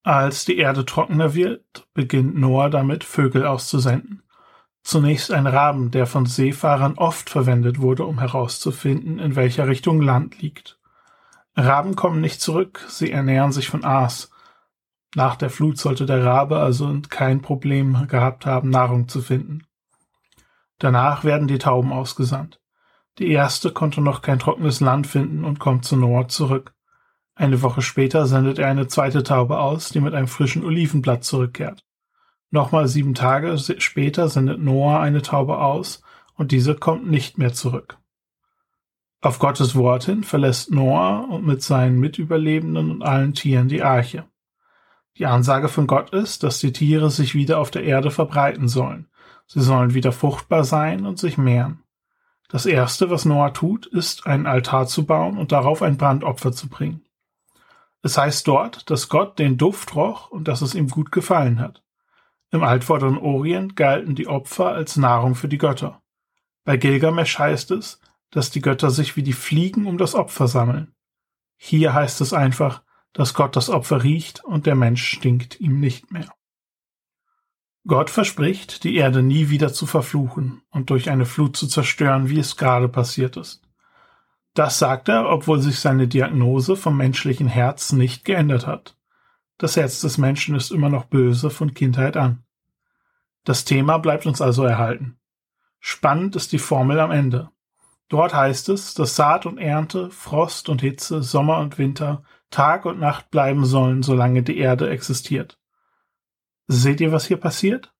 Als 0.04 0.46
die 0.46 0.58
Erde 0.58 0.86
trockener 0.86 1.34
wird, 1.34 1.88
beginnt 1.94 2.38
Noah 2.38 2.70
damit, 2.70 3.04
Vögel 3.04 3.46
auszusenden. 3.46 4.24
Zunächst 4.84 5.32
ein 5.32 5.48
Raben, 5.48 5.92
der 5.92 6.06
von 6.06 6.26
Seefahrern 6.26 6.94
oft 6.98 7.30
verwendet 7.30 7.80
wurde, 7.80 8.06
um 8.06 8.20
herauszufinden, 8.20 9.20
in 9.20 9.36
welcher 9.36 9.68
Richtung 9.68 10.02
Land 10.02 10.42
liegt. 10.42 10.80
Raben 11.58 11.96
kommen 11.96 12.22
nicht 12.22 12.40
zurück, 12.40 12.86
sie 12.88 13.12
ernähren 13.12 13.52
sich 13.52 13.68
von 13.68 13.84
Aas. 13.84 14.32
Nach 15.16 15.36
der 15.36 15.50
Flut 15.50 15.78
sollte 15.78 16.06
der 16.06 16.24
Rabe 16.24 16.60
also 16.60 17.02
kein 17.10 17.42
Problem 17.42 18.08
gehabt 18.08 18.46
haben, 18.46 18.70
Nahrung 18.70 19.08
zu 19.08 19.22
finden. 19.22 19.66
Danach 20.80 21.24
werden 21.24 21.48
die 21.48 21.58
Tauben 21.58 21.92
ausgesandt. 21.92 22.62
Die 23.18 23.32
erste 23.32 23.72
konnte 23.72 24.00
noch 24.00 24.22
kein 24.22 24.38
trockenes 24.38 24.80
Land 24.80 25.08
finden 25.08 25.44
und 25.44 25.60
kommt 25.60 25.86
zu 25.86 25.98
Noah 25.98 26.28
zurück. 26.28 26.76
Eine 27.40 27.62
Woche 27.62 27.84
später 27.84 28.26
sendet 28.26 28.58
er 28.58 28.68
eine 28.68 28.88
zweite 28.88 29.22
Taube 29.22 29.60
aus, 29.60 29.90
die 29.90 30.00
mit 30.00 30.16
einem 30.16 30.28
frischen 30.28 30.66
Olivenblatt 30.66 31.24
zurückkehrt. 31.24 31.86
Nochmal 32.50 32.88
sieben 32.88 33.14
Tage 33.14 33.56
später 33.78 34.28
sendet 34.28 34.60
Noah 34.60 35.02
eine 35.02 35.22
Taube 35.22 35.60
aus 35.60 36.02
und 36.34 36.52
diese 36.52 36.74
kommt 36.74 37.08
nicht 37.08 37.38
mehr 37.38 37.54
zurück. 37.54 38.00
Auf 39.22 39.38
Gottes 39.38 39.76
Wort 39.76 40.06
hin 40.06 40.24
verlässt 40.24 40.72
Noah 40.72 41.30
und 41.30 41.46
mit 41.46 41.62
seinen 41.62 42.00
Mitüberlebenden 42.00 42.90
und 42.90 43.04
allen 43.04 43.36
Tieren 43.36 43.68
die 43.68 43.84
Arche. 43.84 44.26
Die 45.18 45.28
Ansage 45.28 45.68
von 45.68 45.86
Gott 45.86 46.12
ist, 46.12 46.42
dass 46.42 46.60
die 46.60 46.72
Tiere 46.72 47.12
sich 47.12 47.36
wieder 47.36 47.60
auf 47.60 47.70
der 47.70 47.84
Erde 47.84 48.10
verbreiten 48.10 48.68
sollen. 48.68 49.08
Sie 49.46 49.62
sollen 49.62 49.94
wieder 49.94 50.12
fruchtbar 50.12 50.64
sein 50.64 51.06
und 51.06 51.20
sich 51.20 51.38
mehren. 51.38 51.84
Das 52.50 52.66
erste, 52.66 53.12
was 53.12 53.26
Noah 53.26 53.54
tut, 53.54 53.86
ist, 53.86 54.26
einen 54.26 54.48
Altar 54.48 54.88
zu 54.88 55.06
bauen 55.06 55.38
und 55.38 55.52
darauf 55.52 55.84
ein 55.84 55.98
Brandopfer 55.98 56.52
zu 56.52 56.68
bringen. 56.68 57.02
Es 58.08 58.18
heißt 58.18 58.48
dort, 58.48 58.90
dass 58.90 59.10
Gott 59.10 59.38
den 59.38 59.58
Duft 59.58 59.94
roch 59.94 60.32
und 60.32 60.48
dass 60.48 60.62
es 60.62 60.76
ihm 60.76 60.88
gut 60.88 61.12
gefallen 61.12 61.60
hat. 61.60 61.84
Im 62.52 62.64
altvorderen 62.64 63.18
Orient 63.18 63.76
galten 63.76 64.16
die 64.16 64.28
Opfer 64.28 64.68
als 64.68 64.96
Nahrung 64.96 65.36
für 65.36 65.50
die 65.50 65.58
Götter. 65.58 66.02
Bei 66.64 66.78
Gilgamesch 66.78 67.38
heißt 67.38 67.70
es, 67.72 68.00
dass 68.32 68.50
die 68.50 68.62
Götter 68.62 68.92
sich 68.92 69.18
wie 69.18 69.24
die 69.24 69.34
Fliegen 69.34 69.88
um 69.88 69.98
das 69.98 70.16
Opfer 70.16 70.48
sammeln. 70.48 70.96
Hier 71.58 71.94
heißt 71.94 72.22
es 72.22 72.32
einfach, 72.32 72.82
dass 73.12 73.34
Gott 73.34 73.58
das 73.58 73.70
Opfer 73.70 74.04
riecht 74.04 74.42
und 74.42 74.68
der 74.68 74.76
Mensch 74.76 75.06
stinkt 75.06 75.60
ihm 75.60 75.82
nicht 75.82 76.10
mehr. 76.10 76.34
Gott 77.88 78.10
verspricht, 78.10 78.86
die 78.86 78.96
Erde 78.96 79.22
nie 79.22 79.50
wieder 79.50 79.74
zu 79.74 79.86
verfluchen 79.86 80.62
und 80.70 80.92
durch 80.92 81.10
eine 81.10 81.26
Flut 81.26 81.58
zu 81.58 81.68
zerstören, 81.68 82.30
wie 82.30 82.40
es 82.40 82.56
gerade 82.56 82.88
passiert 82.88 83.36
ist. 83.36 83.67
Das 84.58 84.80
sagt 84.80 85.08
er, 85.08 85.30
obwohl 85.30 85.62
sich 85.62 85.80
seine 85.80 86.08
Diagnose 86.08 86.76
vom 86.76 86.98
menschlichen 86.98 87.46
Herz 87.48 87.92
nicht 87.92 88.26
geändert 88.26 88.66
hat. 88.66 88.98
Das 89.60 89.78
Herz 89.78 90.02
des 90.02 90.18
Menschen 90.18 90.56
ist 90.56 90.72
immer 90.72 90.90
noch 90.90 91.06
böse 91.06 91.52
von 91.52 91.76
Kindheit 91.76 92.18
an. 92.18 92.44
Das 93.44 93.66
Thema 93.66 94.00
bleibt 94.00 94.26
uns 94.26 94.42
also 94.42 94.64
erhalten. 94.64 95.20
Spannend 95.80 96.36
ist 96.36 96.54
die 96.54 96.58
Formel 96.58 97.00
am 97.00 97.12
Ende. 97.12 97.52
Dort 98.10 98.34
heißt 98.34 98.70
es, 98.70 98.96
dass 98.96 99.16
Saat 99.16 99.46
und 99.46 99.60
Ernte, 99.60 100.10
Frost 100.10 100.70
und 100.70 100.82
Hitze, 100.82 101.22
Sommer 101.22 101.60
und 101.60 101.78
Winter, 101.78 102.24
Tag 102.50 102.86
und 102.86 103.00
Nacht 103.00 103.30
bleiben 103.30 103.64
sollen, 103.64 104.02
solange 104.02 104.42
die 104.42 104.58
Erde 104.58 104.90
existiert. 104.90 105.60
Seht 106.66 107.00
ihr, 107.00 107.12
was 107.12 107.28
hier 107.28 107.38
passiert? 107.38 107.94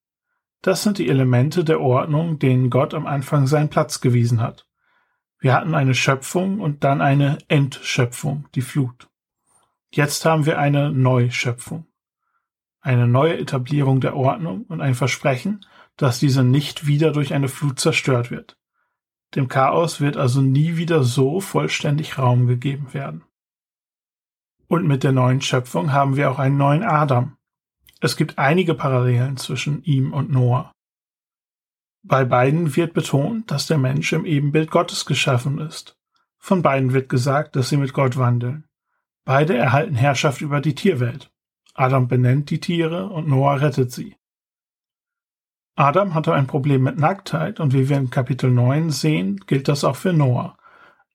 Das 0.60 0.82
sind 0.82 0.98
die 0.98 1.08
Elemente 1.08 1.62
der 1.62 1.80
Ordnung, 1.80 2.40
denen 2.40 2.68
Gott 2.68 2.94
am 2.94 3.06
Anfang 3.06 3.46
seinen 3.46 3.70
Platz 3.70 4.00
gewiesen 4.00 4.40
hat. 4.40 4.67
Wir 5.40 5.54
hatten 5.54 5.74
eine 5.74 5.94
Schöpfung 5.94 6.60
und 6.60 6.82
dann 6.84 7.00
eine 7.00 7.38
Entschöpfung, 7.48 8.46
die 8.54 8.62
Flut. 8.62 9.08
Jetzt 9.90 10.24
haben 10.24 10.46
wir 10.46 10.58
eine 10.58 10.90
Neuschöpfung. 10.90 11.86
Eine 12.80 13.06
neue 13.06 13.38
Etablierung 13.38 14.00
der 14.00 14.16
Ordnung 14.16 14.64
und 14.64 14.80
ein 14.80 14.94
Versprechen, 14.94 15.64
dass 15.96 16.18
diese 16.18 16.42
nicht 16.42 16.86
wieder 16.86 17.12
durch 17.12 17.34
eine 17.34 17.48
Flut 17.48 17.78
zerstört 17.78 18.30
wird. 18.30 18.56
Dem 19.34 19.48
Chaos 19.48 20.00
wird 20.00 20.16
also 20.16 20.40
nie 20.40 20.76
wieder 20.76 21.04
so 21.04 21.40
vollständig 21.40 22.18
Raum 22.18 22.46
gegeben 22.46 22.92
werden. 22.94 23.24
Und 24.68 24.86
mit 24.86 25.02
der 25.02 25.12
neuen 25.12 25.40
Schöpfung 25.40 25.92
haben 25.92 26.16
wir 26.16 26.30
auch 26.30 26.38
einen 26.38 26.56
neuen 26.56 26.82
Adam. 26.82 27.36
Es 28.00 28.16
gibt 28.16 28.38
einige 28.38 28.74
Parallelen 28.74 29.36
zwischen 29.36 29.82
ihm 29.82 30.12
und 30.12 30.30
Noah. 30.30 30.72
Bei 32.02 32.24
beiden 32.24 32.76
wird 32.76 32.94
betont, 32.94 33.50
dass 33.50 33.66
der 33.66 33.78
Mensch 33.78 34.12
im 34.12 34.24
Ebenbild 34.24 34.70
Gottes 34.70 35.04
geschaffen 35.04 35.58
ist. 35.58 35.96
Von 36.38 36.62
beiden 36.62 36.92
wird 36.92 37.08
gesagt, 37.08 37.56
dass 37.56 37.68
sie 37.68 37.76
mit 37.76 37.92
Gott 37.92 38.16
wandeln. 38.16 38.64
Beide 39.24 39.56
erhalten 39.56 39.94
Herrschaft 39.94 40.40
über 40.40 40.60
die 40.60 40.74
Tierwelt. 40.74 41.30
Adam 41.74 42.08
benennt 42.08 42.50
die 42.50 42.60
Tiere 42.60 43.08
und 43.08 43.28
Noah 43.28 43.60
rettet 43.60 43.92
sie. 43.92 44.16
Adam 45.76 46.14
hatte 46.14 46.34
ein 46.34 46.46
Problem 46.46 46.82
mit 46.82 46.98
Nacktheit 46.98 47.60
und 47.60 47.72
wie 47.72 47.88
wir 47.88 47.98
in 47.98 48.10
Kapitel 48.10 48.50
9 48.50 48.90
sehen, 48.90 49.40
gilt 49.46 49.68
das 49.68 49.84
auch 49.84 49.96
für 49.96 50.12
Noah. 50.12 50.56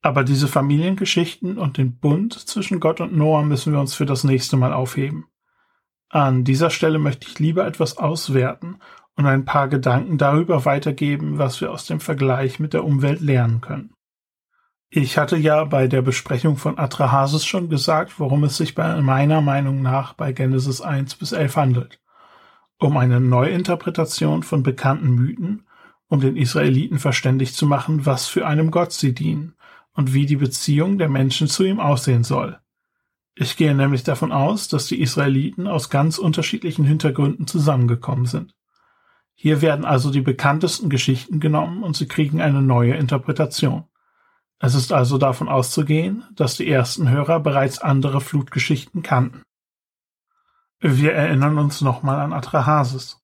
Aber 0.01 0.23
diese 0.23 0.47
Familiengeschichten 0.47 1.57
und 1.57 1.77
den 1.77 1.97
Bund 1.97 2.34
zwischen 2.34 2.79
Gott 2.79 3.01
und 3.01 3.15
Noah 3.15 3.43
müssen 3.43 3.73
wir 3.73 3.79
uns 3.79 3.93
für 3.93 4.05
das 4.05 4.23
nächste 4.23 4.55
Mal 4.55 4.71
aufheben. 4.71 5.25
An 6.10 6.43
dieser 6.43 6.69
Stelle 6.69 6.99
möchte 6.99 7.27
ich 7.27 7.39
lieber 7.39 7.65
etwas 7.65 7.97
auswerten 7.97 8.79
und 9.15 9.26
ein 9.26 9.45
paar 9.45 9.67
Gedanken 9.67 10.17
darüber 10.17 10.65
weitergeben, 10.65 11.38
was 11.38 11.62
wir 11.62 11.71
aus 11.71 11.86
dem 11.86 11.99
Vergleich 11.99 12.60
mit 12.60 12.73
der 12.73 12.84
Umwelt 12.84 13.21
lernen 13.21 13.62
können. 13.62 13.93
Ich 14.89 15.17
hatte 15.17 15.38
ja 15.38 15.63
bei 15.63 15.88
der 15.88 16.02
Besprechung 16.02 16.58
von 16.58 16.78
Atrahasis 16.78 17.45
schon 17.45 17.69
gesagt, 17.69 18.19
worum 18.19 18.43
es 18.43 18.58
sich 18.58 18.76
bei 18.76 19.02
meiner 19.02 19.41
Meinung 19.41 19.82
nach 19.82 20.13
bei 20.13 20.34
Genesis 20.34 20.82
1 20.82 21.15
bis 21.15 21.32
11 21.32 21.56
handelt 21.56 21.99
um 22.84 22.97
eine 22.97 23.19
Neuinterpretation 23.19 24.43
von 24.43 24.63
bekannten 24.63 25.15
Mythen, 25.15 25.65
um 26.08 26.19
den 26.19 26.36
Israeliten 26.36 26.99
verständlich 26.99 27.54
zu 27.54 27.65
machen, 27.65 28.06
was 28.06 28.28
für 28.28 28.45
einem 28.45 28.71
Gott 28.71 28.91
sie 28.91 29.13
dienen 29.13 29.56
und 29.93 30.13
wie 30.13 30.26
die 30.26 30.36
Beziehung 30.36 30.97
der 30.97 31.10
Menschen 31.10 31.47
zu 31.47 31.63
ihm 31.63 31.80
aussehen 31.80 32.23
soll. 32.23 32.60
Ich 33.36 33.58
gehe 33.58 33.73
nämlich 33.73 34.04
davon 34.04 34.32
aus, 34.32 34.67
dass 34.67 34.86
die 34.86 35.02
Israeliten 35.02 35.65
aus 35.65 35.89
ganz 35.89 36.19
unterschiedlichen 36.19 36.86
Hintergründen 36.86 37.47
zusammengekommen 37.47 38.26
sind. 38.26 38.54
Hier 39.35 39.61
werden 39.61 39.85
also 39.85 40.11
die 40.11 40.21
bekanntesten 40.21 40.89
Geschichten 40.89 41.39
genommen 41.39 41.83
und 41.83 41.95
sie 41.95 42.07
kriegen 42.07 42.41
eine 42.41 42.61
neue 42.61 42.95
Interpretation. 42.95 43.85
Es 44.59 44.75
ist 44.75 44.93
also 44.93 45.17
davon 45.17 45.49
auszugehen, 45.49 46.23
dass 46.35 46.55
die 46.55 46.69
ersten 46.69 47.09
Hörer 47.09 47.39
bereits 47.39 47.79
andere 47.79 48.21
Flutgeschichten 48.21 49.03
kannten. 49.03 49.43
Wir 50.79 51.13
erinnern 51.13 51.57
uns 51.57 51.81
nochmal 51.81 52.19
an 52.19 52.33
Atrahasis. 52.33 53.21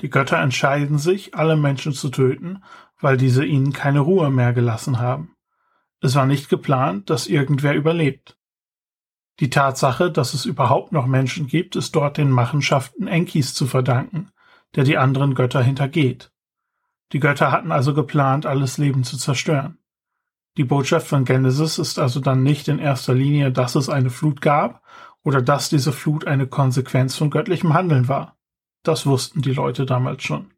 Die 0.00 0.10
Götter 0.10 0.38
entscheiden 0.38 0.98
sich, 0.98 1.34
alle 1.34 1.56
Menschen 1.56 1.92
zu 1.92 2.08
töten, 2.08 2.62
weil 3.00 3.16
diese 3.16 3.44
ihnen 3.44 3.72
keine 3.72 4.00
Ruhe 4.00 4.30
mehr 4.30 4.52
gelassen 4.52 4.98
haben. 4.98 5.34
Es 6.00 6.14
war 6.14 6.26
nicht 6.26 6.48
geplant, 6.48 7.10
dass 7.10 7.26
irgendwer 7.26 7.74
überlebt. 7.74 8.38
Die 9.40 9.50
Tatsache, 9.50 10.10
dass 10.10 10.34
es 10.34 10.46
überhaupt 10.46 10.92
noch 10.92 11.06
Menschen 11.06 11.46
gibt, 11.46 11.76
ist 11.76 11.94
dort 11.94 12.16
den 12.16 12.30
Machenschaften 12.30 13.06
Enkis 13.06 13.54
zu 13.54 13.66
verdanken, 13.66 14.30
der 14.76 14.84
die 14.84 14.98
anderen 14.98 15.34
Götter 15.34 15.62
hintergeht. 15.62 16.30
Die 17.12 17.20
Götter 17.20 17.50
hatten 17.50 17.72
also 17.72 17.94
geplant, 17.94 18.46
alles 18.46 18.78
Leben 18.78 19.04
zu 19.04 19.16
zerstören. 19.16 19.78
Die 20.56 20.64
Botschaft 20.64 21.06
von 21.06 21.24
Genesis 21.24 21.78
ist 21.78 21.98
also 21.98 22.20
dann 22.20 22.42
nicht 22.42 22.68
in 22.68 22.78
erster 22.78 23.14
Linie, 23.14 23.52
dass 23.52 23.76
es 23.76 23.88
eine 23.88 24.10
Flut 24.10 24.40
gab 24.40 24.82
oder 25.22 25.40
dass 25.40 25.68
diese 25.68 25.92
Flut 25.92 26.26
eine 26.26 26.46
Konsequenz 26.46 27.16
von 27.16 27.30
göttlichem 27.30 27.74
Handeln 27.74 28.08
war. 28.08 28.36
Das 28.82 29.06
wussten 29.06 29.42
die 29.42 29.52
Leute 29.52 29.86
damals 29.86 30.22
schon. 30.22 30.50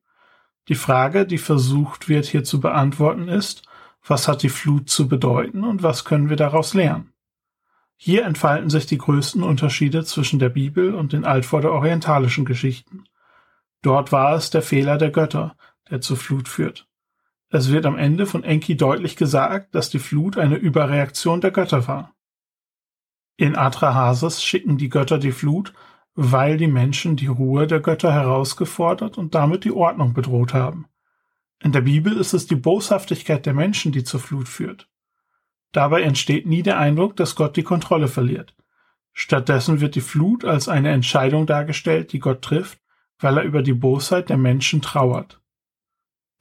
Die 0.68 0.74
Frage, 0.74 1.26
die 1.26 1.38
versucht 1.38 2.08
wird 2.08 2.26
hier 2.26 2.44
zu 2.44 2.60
beantworten, 2.60 3.28
ist, 3.28 3.62
was 4.06 4.28
hat 4.28 4.42
die 4.42 4.48
Flut 4.48 4.88
zu 4.88 5.08
bedeuten 5.08 5.64
und 5.64 5.82
was 5.82 6.04
können 6.04 6.30
wir 6.30 6.36
daraus 6.36 6.74
lernen? 6.74 7.12
Hier 7.96 8.24
entfalten 8.24 8.70
sich 8.70 8.86
die 8.86 8.98
größten 8.98 9.42
Unterschiede 9.42 10.04
zwischen 10.04 10.38
der 10.38 10.48
Bibel 10.48 10.94
und 10.94 11.12
den 11.12 11.26
altvorderorientalischen 11.26 12.46
Geschichten. 12.46 13.04
Dort 13.82 14.12
war 14.12 14.34
es 14.34 14.50
der 14.50 14.62
Fehler 14.62 14.98
der 14.98 15.10
Götter, 15.10 15.56
der 15.90 16.00
zur 16.00 16.16
Flut 16.16 16.48
führt. 16.48 16.86
Es 17.48 17.72
wird 17.72 17.86
am 17.86 17.98
Ende 17.98 18.26
von 18.26 18.44
Enki 18.44 18.76
deutlich 18.76 19.16
gesagt, 19.16 19.74
dass 19.74 19.90
die 19.90 19.98
Flut 19.98 20.38
eine 20.38 20.56
Überreaktion 20.56 21.40
der 21.40 21.50
Götter 21.50 21.88
war. 21.88 22.14
In 23.36 23.56
Atrahasis 23.56 24.42
schicken 24.42 24.76
die 24.76 24.88
Götter 24.88 25.18
die 25.18 25.32
Flut, 25.32 25.72
weil 26.14 26.58
die 26.58 26.66
Menschen 26.66 27.16
die 27.16 27.26
Ruhe 27.26 27.66
der 27.66 27.80
Götter 27.80 28.12
herausgefordert 28.12 29.16
und 29.16 29.34
damit 29.34 29.64
die 29.64 29.72
Ordnung 29.72 30.12
bedroht 30.12 30.52
haben. 30.52 30.86
In 31.62 31.72
der 31.72 31.80
Bibel 31.80 32.16
ist 32.16 32.34
es 32.34 32.46
die 32.46 32.56
Boshaftigkeit 32.56 33.46
der 33.46 33.54
Menschen, 33.54 33.92
die 33.92 34.04
zur 34.04 34.20
Flut 34.20 34.48
führt. 34.48 34.88
Dabei 35.72 36.02
entsteht 36.02 36.46
nie 36.46 36.62
der 36.62 36.78
Eindruck, 36.78 37.16
dass 37.16 37.36
Gott 37.36 37.56
die 37.56 37.62
Kontrolle 37.62 38.08
verliert. 38.08 38.54
Stattdessen 39.12 39.80
wird 39.80 39.94
die 39.94 40.00
Flut 40.00 40.44
als 40.44 40.68
eine 40.68 40.90
Entscheidung 40.90 41.46
dargestellt, 41.46 42.12
die 42.12 42.18
Gott 42.18 42.42
trifft, 42.42 42.79
weil 43.20 43.38
er 43.38 43.44
über 43.44 43.62
die 43.62 43.74
Bosheit 43.74 44.28
der 44.28 44.38
Menschen 44.38 44.82
trauert. 44.82 45.40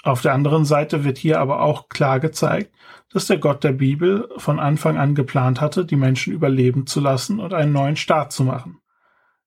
Auf 0.03 0.21
der 0.21 0.33
anderen 0.33 0.63
Seite 0.63 1.03
wird 1.03 1.17
hier 1.17 1.39
aber 1.41 1.61
auch 1.61 1.89
klar 1.89 2.19
gezeigt, 2.21 2.73
dass 3.11 3.27
der 3.27 3.37
Gott 3.37 3.63
der 3.63 3.73
Bibel 3.73 4.29
von 4.37 4.59
Anfang 4.59 4.97
an 4.97 5.13
geplant 5.13 5.59
hatte, 5.59 5.85
die 5.85 5.97
Menschen 5.97 6.31
überleben 6.31 6.87
zu 6.87 7.01
lassen 7.01 7.39
und 7.39 7.53
einen 7.53 7.73
neuen 7.73 7.97
Staat 7.97 8.31
zu 8.31 8.45
machen. 8.45 8.79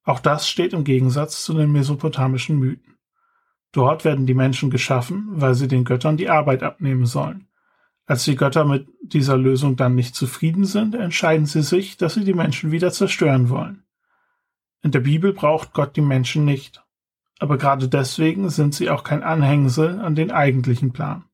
Auch 0.05 0.21
das 0.21 0.49
steht 0.49 0.75
im 0.75 0.85
Gegensatz 0.85 1.43
zu 1.43 1.55
den 1.55 1.73
mesopotamischen 1.73 2.59
Mythen. 2.59 2.99
Dort 3.73 4.05
werden 4.05 4.27
die 4.27 4.35
Menschen 4.35 4.69
geschaffen, 4.69 5.29
weil 5.31 5.55
sie 5.55 5.69
den 5.69 5.85
Göttern 5.85 6.19
die 6.19 6.29
Arbeit 6.29 6.63
abnehmen 6.63 7.07
sollen. 7.07 7.49
Als 8.05 8.25
die 8.25 8.37
Götter 8.37 8.67
mit 8.67 8.89
dieser 9.01 9.39
Lösung 9.39 9.77
dann 9.77 9.95
nicht 9.95 10.15
zufrieden 10.15 10.65
sind, 10.65 10.95
entscheiden 10.95 11.47
sie 11.47 11.63
sich, 11.63 11.97
dass 11.97 12.15
sie 12.15 12.25
die 12.25 12.35
Menschen 12.35 12.73
wieder 12.73 12.93
zerstören 12.93 13.49
wollen. 13.49 13.85
In 14.83 14.91
der 14.91 15.01
Bibel 15.01 15.33
braucht 15.33 15.73
Gott 15.73 15.97
die 15.97 16.03
Menschen 16.03 16.45
nicht 16.45 16.83
aber 17.39 17.59
gerade 17.59 17.89
deswegen 17.89 18.51
sind 18.51 18.75
sie 18.75 18.91
auch 18.91 19.05
kein 19.05 19.23
Anhängsel 19.23 20.01
an 20.01 20.15
den 20.15 20.31
eigentlichen 20.31 20.93
Plan, 20.93 21.25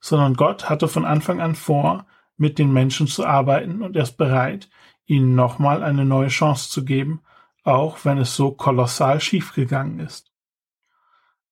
sondern 0.00 0.34
Gott 0.34 0.68
hatte 0.68 0.88
von 0.88 1.04
Anfang 1.04 1.40
an 1.40 1.54
vor, 1.54 2.06
mit 2.36 2.58
den 2.58 2.72
Menschen 2.72 3.06
zu 3.06 3.26
arbeiten 3.26 3.82
und 3.82 3.96
er 3.96 4.02
ist 4.02 4.18
bereit, 4.18 4.68
ihnen 5.06 5.34
nochmal 5.34 5.82
eine 5.82 6.04
neue 6.04 6.28
Chance 6.28 6.68
zu 6.68 6.84
geben, 6.84 7.22
auch 7.64 8.04
wenn 8.04 8.18
es 8.18 8.36
so 8.36 8.52
kolossal 8.52 9.20
schiefgegangen 9.20 10.00
ist. 10.00 10.32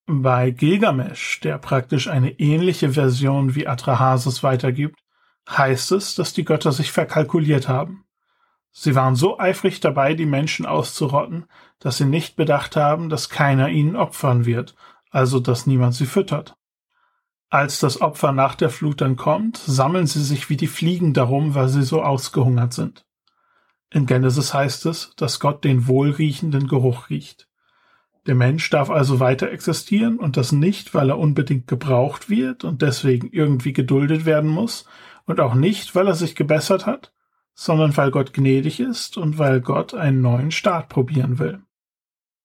Bei 0.07 0.51
Gilgamesh, 0.51 1.41
der 1.41 1.57
praktisch 1.59 2.09
eine 2.09 2.39
ähnliche 2.39 2.91
Version 2.91 3.55
wie 3.55 3.67
Atrahasis 3.67 4.43
weitergibt, 4.43 5.01
heißt 5.49 5.93
es, 5.93 6.15
dass 6.15 6.35
die 6.35 6.45
Götter 6.45 6.73
sich 6.73 6.93
verkalkuliert 6.93 7.69
haben. 7.69 8.05
Sie 8.77 8.97
waren 8.97 9.15
so 9.15 9.39
eifrig 9.39 9.79
dabei, 9.79 10.15
die 10.15 10.27
Menschen 10.27 10.67
auszurotten, 10.67 11.47
dass 11.79 11.97
sie 11.97 12.07
nicht 12.07 12.35
bedacht 12.35 12.75
haben, 12.75 13.09
dass 13.09 13.29
keiner 13.29 13.69
ihnen 13.69 13.95
opfern 13.95 14.47
wird, 14.47 14.75
also 15.11 15.39
dass 15.39 15.69
niemand 15.69 15.95
sie 15.95 16.07
füttert. 16.07 16.57
Als 17.49 17.79
das 17.79 18.01
Opfer 18.01 18.33
nach 18.33 18.57
der 18.57 18.71
Flut 18.71 19.01
dann 19.01 19.15
kommt, 19.15 19.59
sammeln 19.59 20.09
sie 20.09 20.25
sich 20.25 20.51
wie 20.51 20.57
die 20.57 20.67
Fliegen 20.67 21.15
darum, 21.15 21.55
weil 21.55 21.69
sie 21.69 21.85
so 21.85 22.03
ausgehungert 22.03 22.73
sind. 22.73 23.07
In 23.91 24.07
Genesis 24.07 24.53
heißt 24.53 24.87
es, 24.87 25.13
dass 25.15 25.39
Gott 25.39 25.63
den 25.63 25.87
wohlriechenden 25.87 26.67
Geruch 26.67 27.11
riecht. 27.11 27.49
Der 28.27 28.35
Mensch 28.35 28.69
darf 28.71 28.91
also 28.91 29.21
weiter 29.21 29.53
existieren 29.53 30.19
und 30.19 30.37
das 30.37 30.51
nicht, 30.51 30.95
weil 30.95 31.11
er 31.11 31.19
unbedingt 31.19 31.69
gebraucht 31.69 32.29
wird 32.29 32.65
und 32.65 32.83
deswegen 32.83 33.29
irgendwie 33.31 33.73
geduldet 33.73 34.25
werden 34.25 34.51
muss 34.51 34.85
und 35.27 35.39
auch 35.39 35.55
nicht, 35.55 35.95
weil 35.95 36.09
er 36.09 36.17
sich 36.17 36.35
gebessert 36.35 36.87
hat, 36.87 37.13
sondern 37.55 37.97
weil 37.97 38.11
Gott 38.11 38.33
gnädig 38.33 38.81
ist 38.81 39.17
und 39.17 39.39
weil 39.39 39.61
Gott 39.61 39.95
einen 39.95 40.21
neuen 40.21 40.51
Start 40.51 40.89
probieren 40.89 41.39
will. 41.39 41.63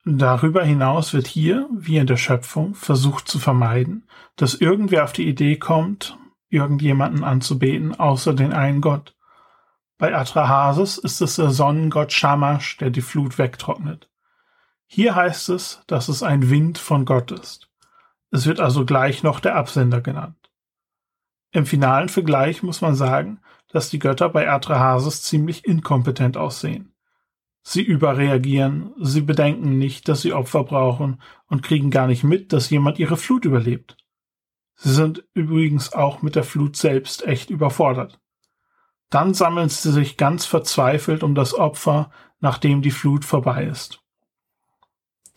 Darüber 0.05 0.63
hinaus 0.63 1.13
wird 1.13 1.27
hier, 1.27 1.67
wie 1.71 1.97
in 1.97 2.07
der 2.07 2.17
Schöpfung, 2.17 2.73
versucht 2.73 3.27
zu 3.27 3.37
vermeiden, 3.37 4.07
dass 4.37 4.55
irgendwer 4.55 5.03
auf 5.03 5.11
die 5.11 5.27
Idee 5.27 5.57
kommt, 5.57 6.17
irgendjemanden 6.49 7.23
anzubeten, 7.23 7.99
außer 7.99 8.33
den 8.33 8.53
einen 8.53 8.81
Gott. 8.81 9.15
Bei 9.97 10.15
Atrahasis 10.15 10.97
ist 10.97 11.21
es 11.21 11.35
der 11.35 11.49
Sonnengott 11.49 12.13
Shamash, 12.13 12.77
der 12.77 12.89
die 12.89 13.01
Flut 13.01 13.37
wegtrocknet. 13.37 14.09
Hier 14.87 15.15
heißt 15.15 15.49
es, 15.49 15.83
dass 15.87 16.07
es 16.07 16.23
ein 16.23 16.49
Wind 16.49 16.77
von 16.77 17.05
Gott 17.05 17.31
ist. 17.31 17.69
Es 18.31 18.45
wird 18.45 18.59
also 18.59 18.85
gleich 18.85 19.21
noch 19.21 19.39
der 19.39 19.55
Absender 19.55 20.01
genannt. 20.01 20.49
Im 21.51 21.65
finalen 21.65 22.09
Vergleich 22.09 22.63
muss 22.63 22.81
man 22.81 22.95
sagen, 22.95 23.41
dass 23.71 23.89
die 23.89 23.99
Götter 23.99 24.29
bei 24.29 24.49
Atrahasis 24.49 25.23
ziemlich 25.23 25.65
inkompetent 25.65 26.37
aussehen. 26.37 26.93
Sie 27.61 27.81
überreagieren, 27.83 28.93
sie 28.99 29.21
bedenken 29.21 29.77
nicht, 29.77 30.07
dass 30.07 30.21
sie 30.21 30.33
Opfer 30.33 30.63
brauchen 30.63 31.21
und 31.47 31.61
kriegen 31.61 31.91
gar 31.91 32.07
nicht 32.07 32.23
mit, 32.23 32.51
dass 32.53 32.69
jemand 32.69 32.99
ihre 32.99 33.17
Flut 33.17 33.45
überlebt. 33.45 33.97
Sie 34.75 34.91
sind 34.93 35.25
übrigens 35.33 35.93
auch 35.93 36.21
mit 36.21 36.35
der 36.35 36.43
Flut 36.43 36.77
selbst 36.77 37.27
echt 37.27 37.49
überfordert. 37.49 38.19
Dann 39.09 39.33
sammeln 39.33 39.69
sie 39.69 39.91
sich 39.91 40.17
ganz 40.17 40.45
verzweifelt 40.45 41.21
um 41.21 41.35
das 41.35 41.53
Opfer, 41.53 42.11
nachdem 42.39 42.81
die 42.81 42.91
Flut 42.91 43.25
vorbei 43.25 43.65
ist. 43.65 44.01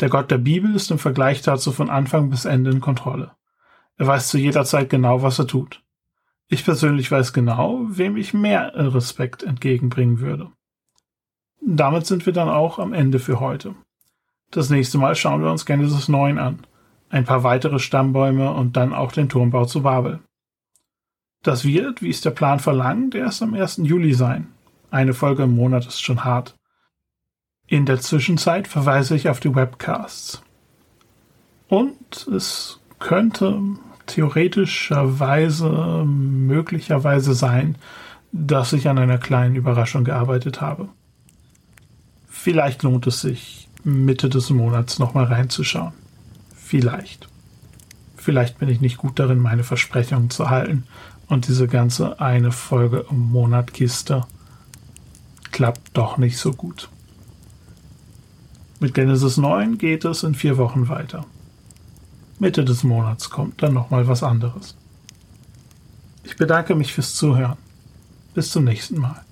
Der 0.00 0.08
Gott 0.08 0.30
der 0.30 0.38
Bibel 0.38 0.74
ist 0.74 0.90
im 0.90 0.98
Vergleich 0.98 1.42
dazu 1.42 1.72
von 1.72 1.90
Anfang 1.90 2.30
bis 2.30 2.44
Ende 2.44 2.70
in 2.70 2.80
Kontrolle. 2.80 3.32
Er 3.96 4.06
weiß 4.06 4.28
zu 4.28 4.38
jeder 4.38 4.64
Zeit 4.64 4.90
genau, 4.90 5.22
was 5.22 5.38
er 5.38 5.46
tut. 5.46 5.81
Ich 6.52 6.66
persönlich 6.66 7.10
weiß 7.10 7.32
genau, 7.32 7.80
wem 7.88 8.18
ich 8.18 8.34
mehr 8.34 8.72
Respekt 8.74 9.42
entgegenbringen 9.42 10.20
würde. 10.20 10.50
Damit 11.62 12.04
sind 12.04 12.26
wir 12.26 12.34
dann 12.34 12.50
auch 12.50 12.78
am 12.78 12.92
Ende 12.92 13.20
für 13.20 13.40
heute. 13.40 13.74
Das 14.50 14.68
nächste 14.68 14.98
Mal 14.98 15.16
schauen 15.16 15.42
wir 15.42 15.50
uns 15.50 15.64
Genesis 15.64 16.08
9 16.08 16.38
an, 16.38 16.66
ein 17.08 17.24
paar 17.24 17.42
weitere 17.42 17.78
Stammbäume 17.78 18.52
und 18.52 18.76
dann 18.76 18.92
auch 18.92 19.12
den 19.12 19.30
Turmbau 19.30 19.64
zu 19.64 19.80
Babel. 19.80 20.20
Das 21.42 21.64
wird, 21.64 22.02
wie 22.02 22.10
es 22.10 22.20
der 22.20 22.32
Plan 22.32 22.60
verlangt, 22.60 23.14
erst 23.14 23.40
am 23.40 23.54
1. 23.54 23.78
Juli 23.84 24.12
sein. 24.12 24.48
Eine 24.90 25.14
Folge 25.14 25.44
im 25.44 25.56
Monat 25.56 25.86
ist 25.86 26.02
schon 26.02 26.22
hart. 26.22 26.54
In 27.66 27.86
der 27.86 27.98
Zwischenzeit 27.98 28.68
verweise 28.68 29.16
ich 29.16 29.30
auf 29.30 29.40
die 29.40 29.54
Webcasts. 29.54 30.42
Und 31.68 32.26
es 32.26 32.78
könnte 32.98 33.58
theoretischerweise 34.06 36.04
möglicherweise 36.06 37.34
sein, 37.34 37.76
dass 38.32 38.72
ich 38.72 38.88
an 38.88 38.98
einer 38.98 39.18
kleinen 39.18 39.56
Überraschung 39.56 40.04
gearbeitet 40.04 40.60
habe. 40.60 40.88
Vielleicht 42.28 42.82
lohnt 42.82 43.06
es 43.06 43.20
sich, 43.20 43.68
Mitte 43.84 44.28
des 44.28 44.50
Monats 44.50 44.98
nochmal 44.98 45.24
reinzuschauen. 45.24 45.92
Vielleicht. 46.54 47.28
Vielleicht 48.16 48.58
bin 48.58 48.68
ich 48.68 48.80
nicht 48.80 48.96
gut 48.96 49.18
darin, 49.18 49.38
meine 49.38 49.64
Versprechungen 49.64 50.30
zu 50.30 50.48
halten 50.48 50.84
und 51.28 51.48
diese 51.48 51.68
ganze 51.68 52.20
eine 52.20 52.52
Folge 52.52 53.04
im 53.10 53.18
Monat 53.18 53.74
Kiste 53.74 54.24
klappt 55.50 55.96
doch 55.96 56.18
nicht 56.18 56.38
so 56.38 56.52
gut. 56.52 56.88
Mit 58.80 58.94
Genesis 58.94 59.36
9 59.36 59.78
geht 59.78 60.04
es 60.04 60.22
in 60.22 60.34
vier 60.34 60.56
Wochen 60.56 60.88
weiter. 60.88 61.26
Mitte 62.42 62.64
des 62.64 62.82
Monats 62.82 63.30
kommt 63.30 63.62
dann 63.62 63.72
nochmal 63.72 64.08
was 64.08 64.24
anderes. 64.24 64.76
Ich 66.24 66.36
bedanke 66.36 66.74
mich 66.74 66.92
fürs 66.92 67.14
Zuhören. 67.14 67.56
Bis 68.34 68.50
zum 68.50 68.64
nächsten 68.64 68.98
Mal. 68.98 69.24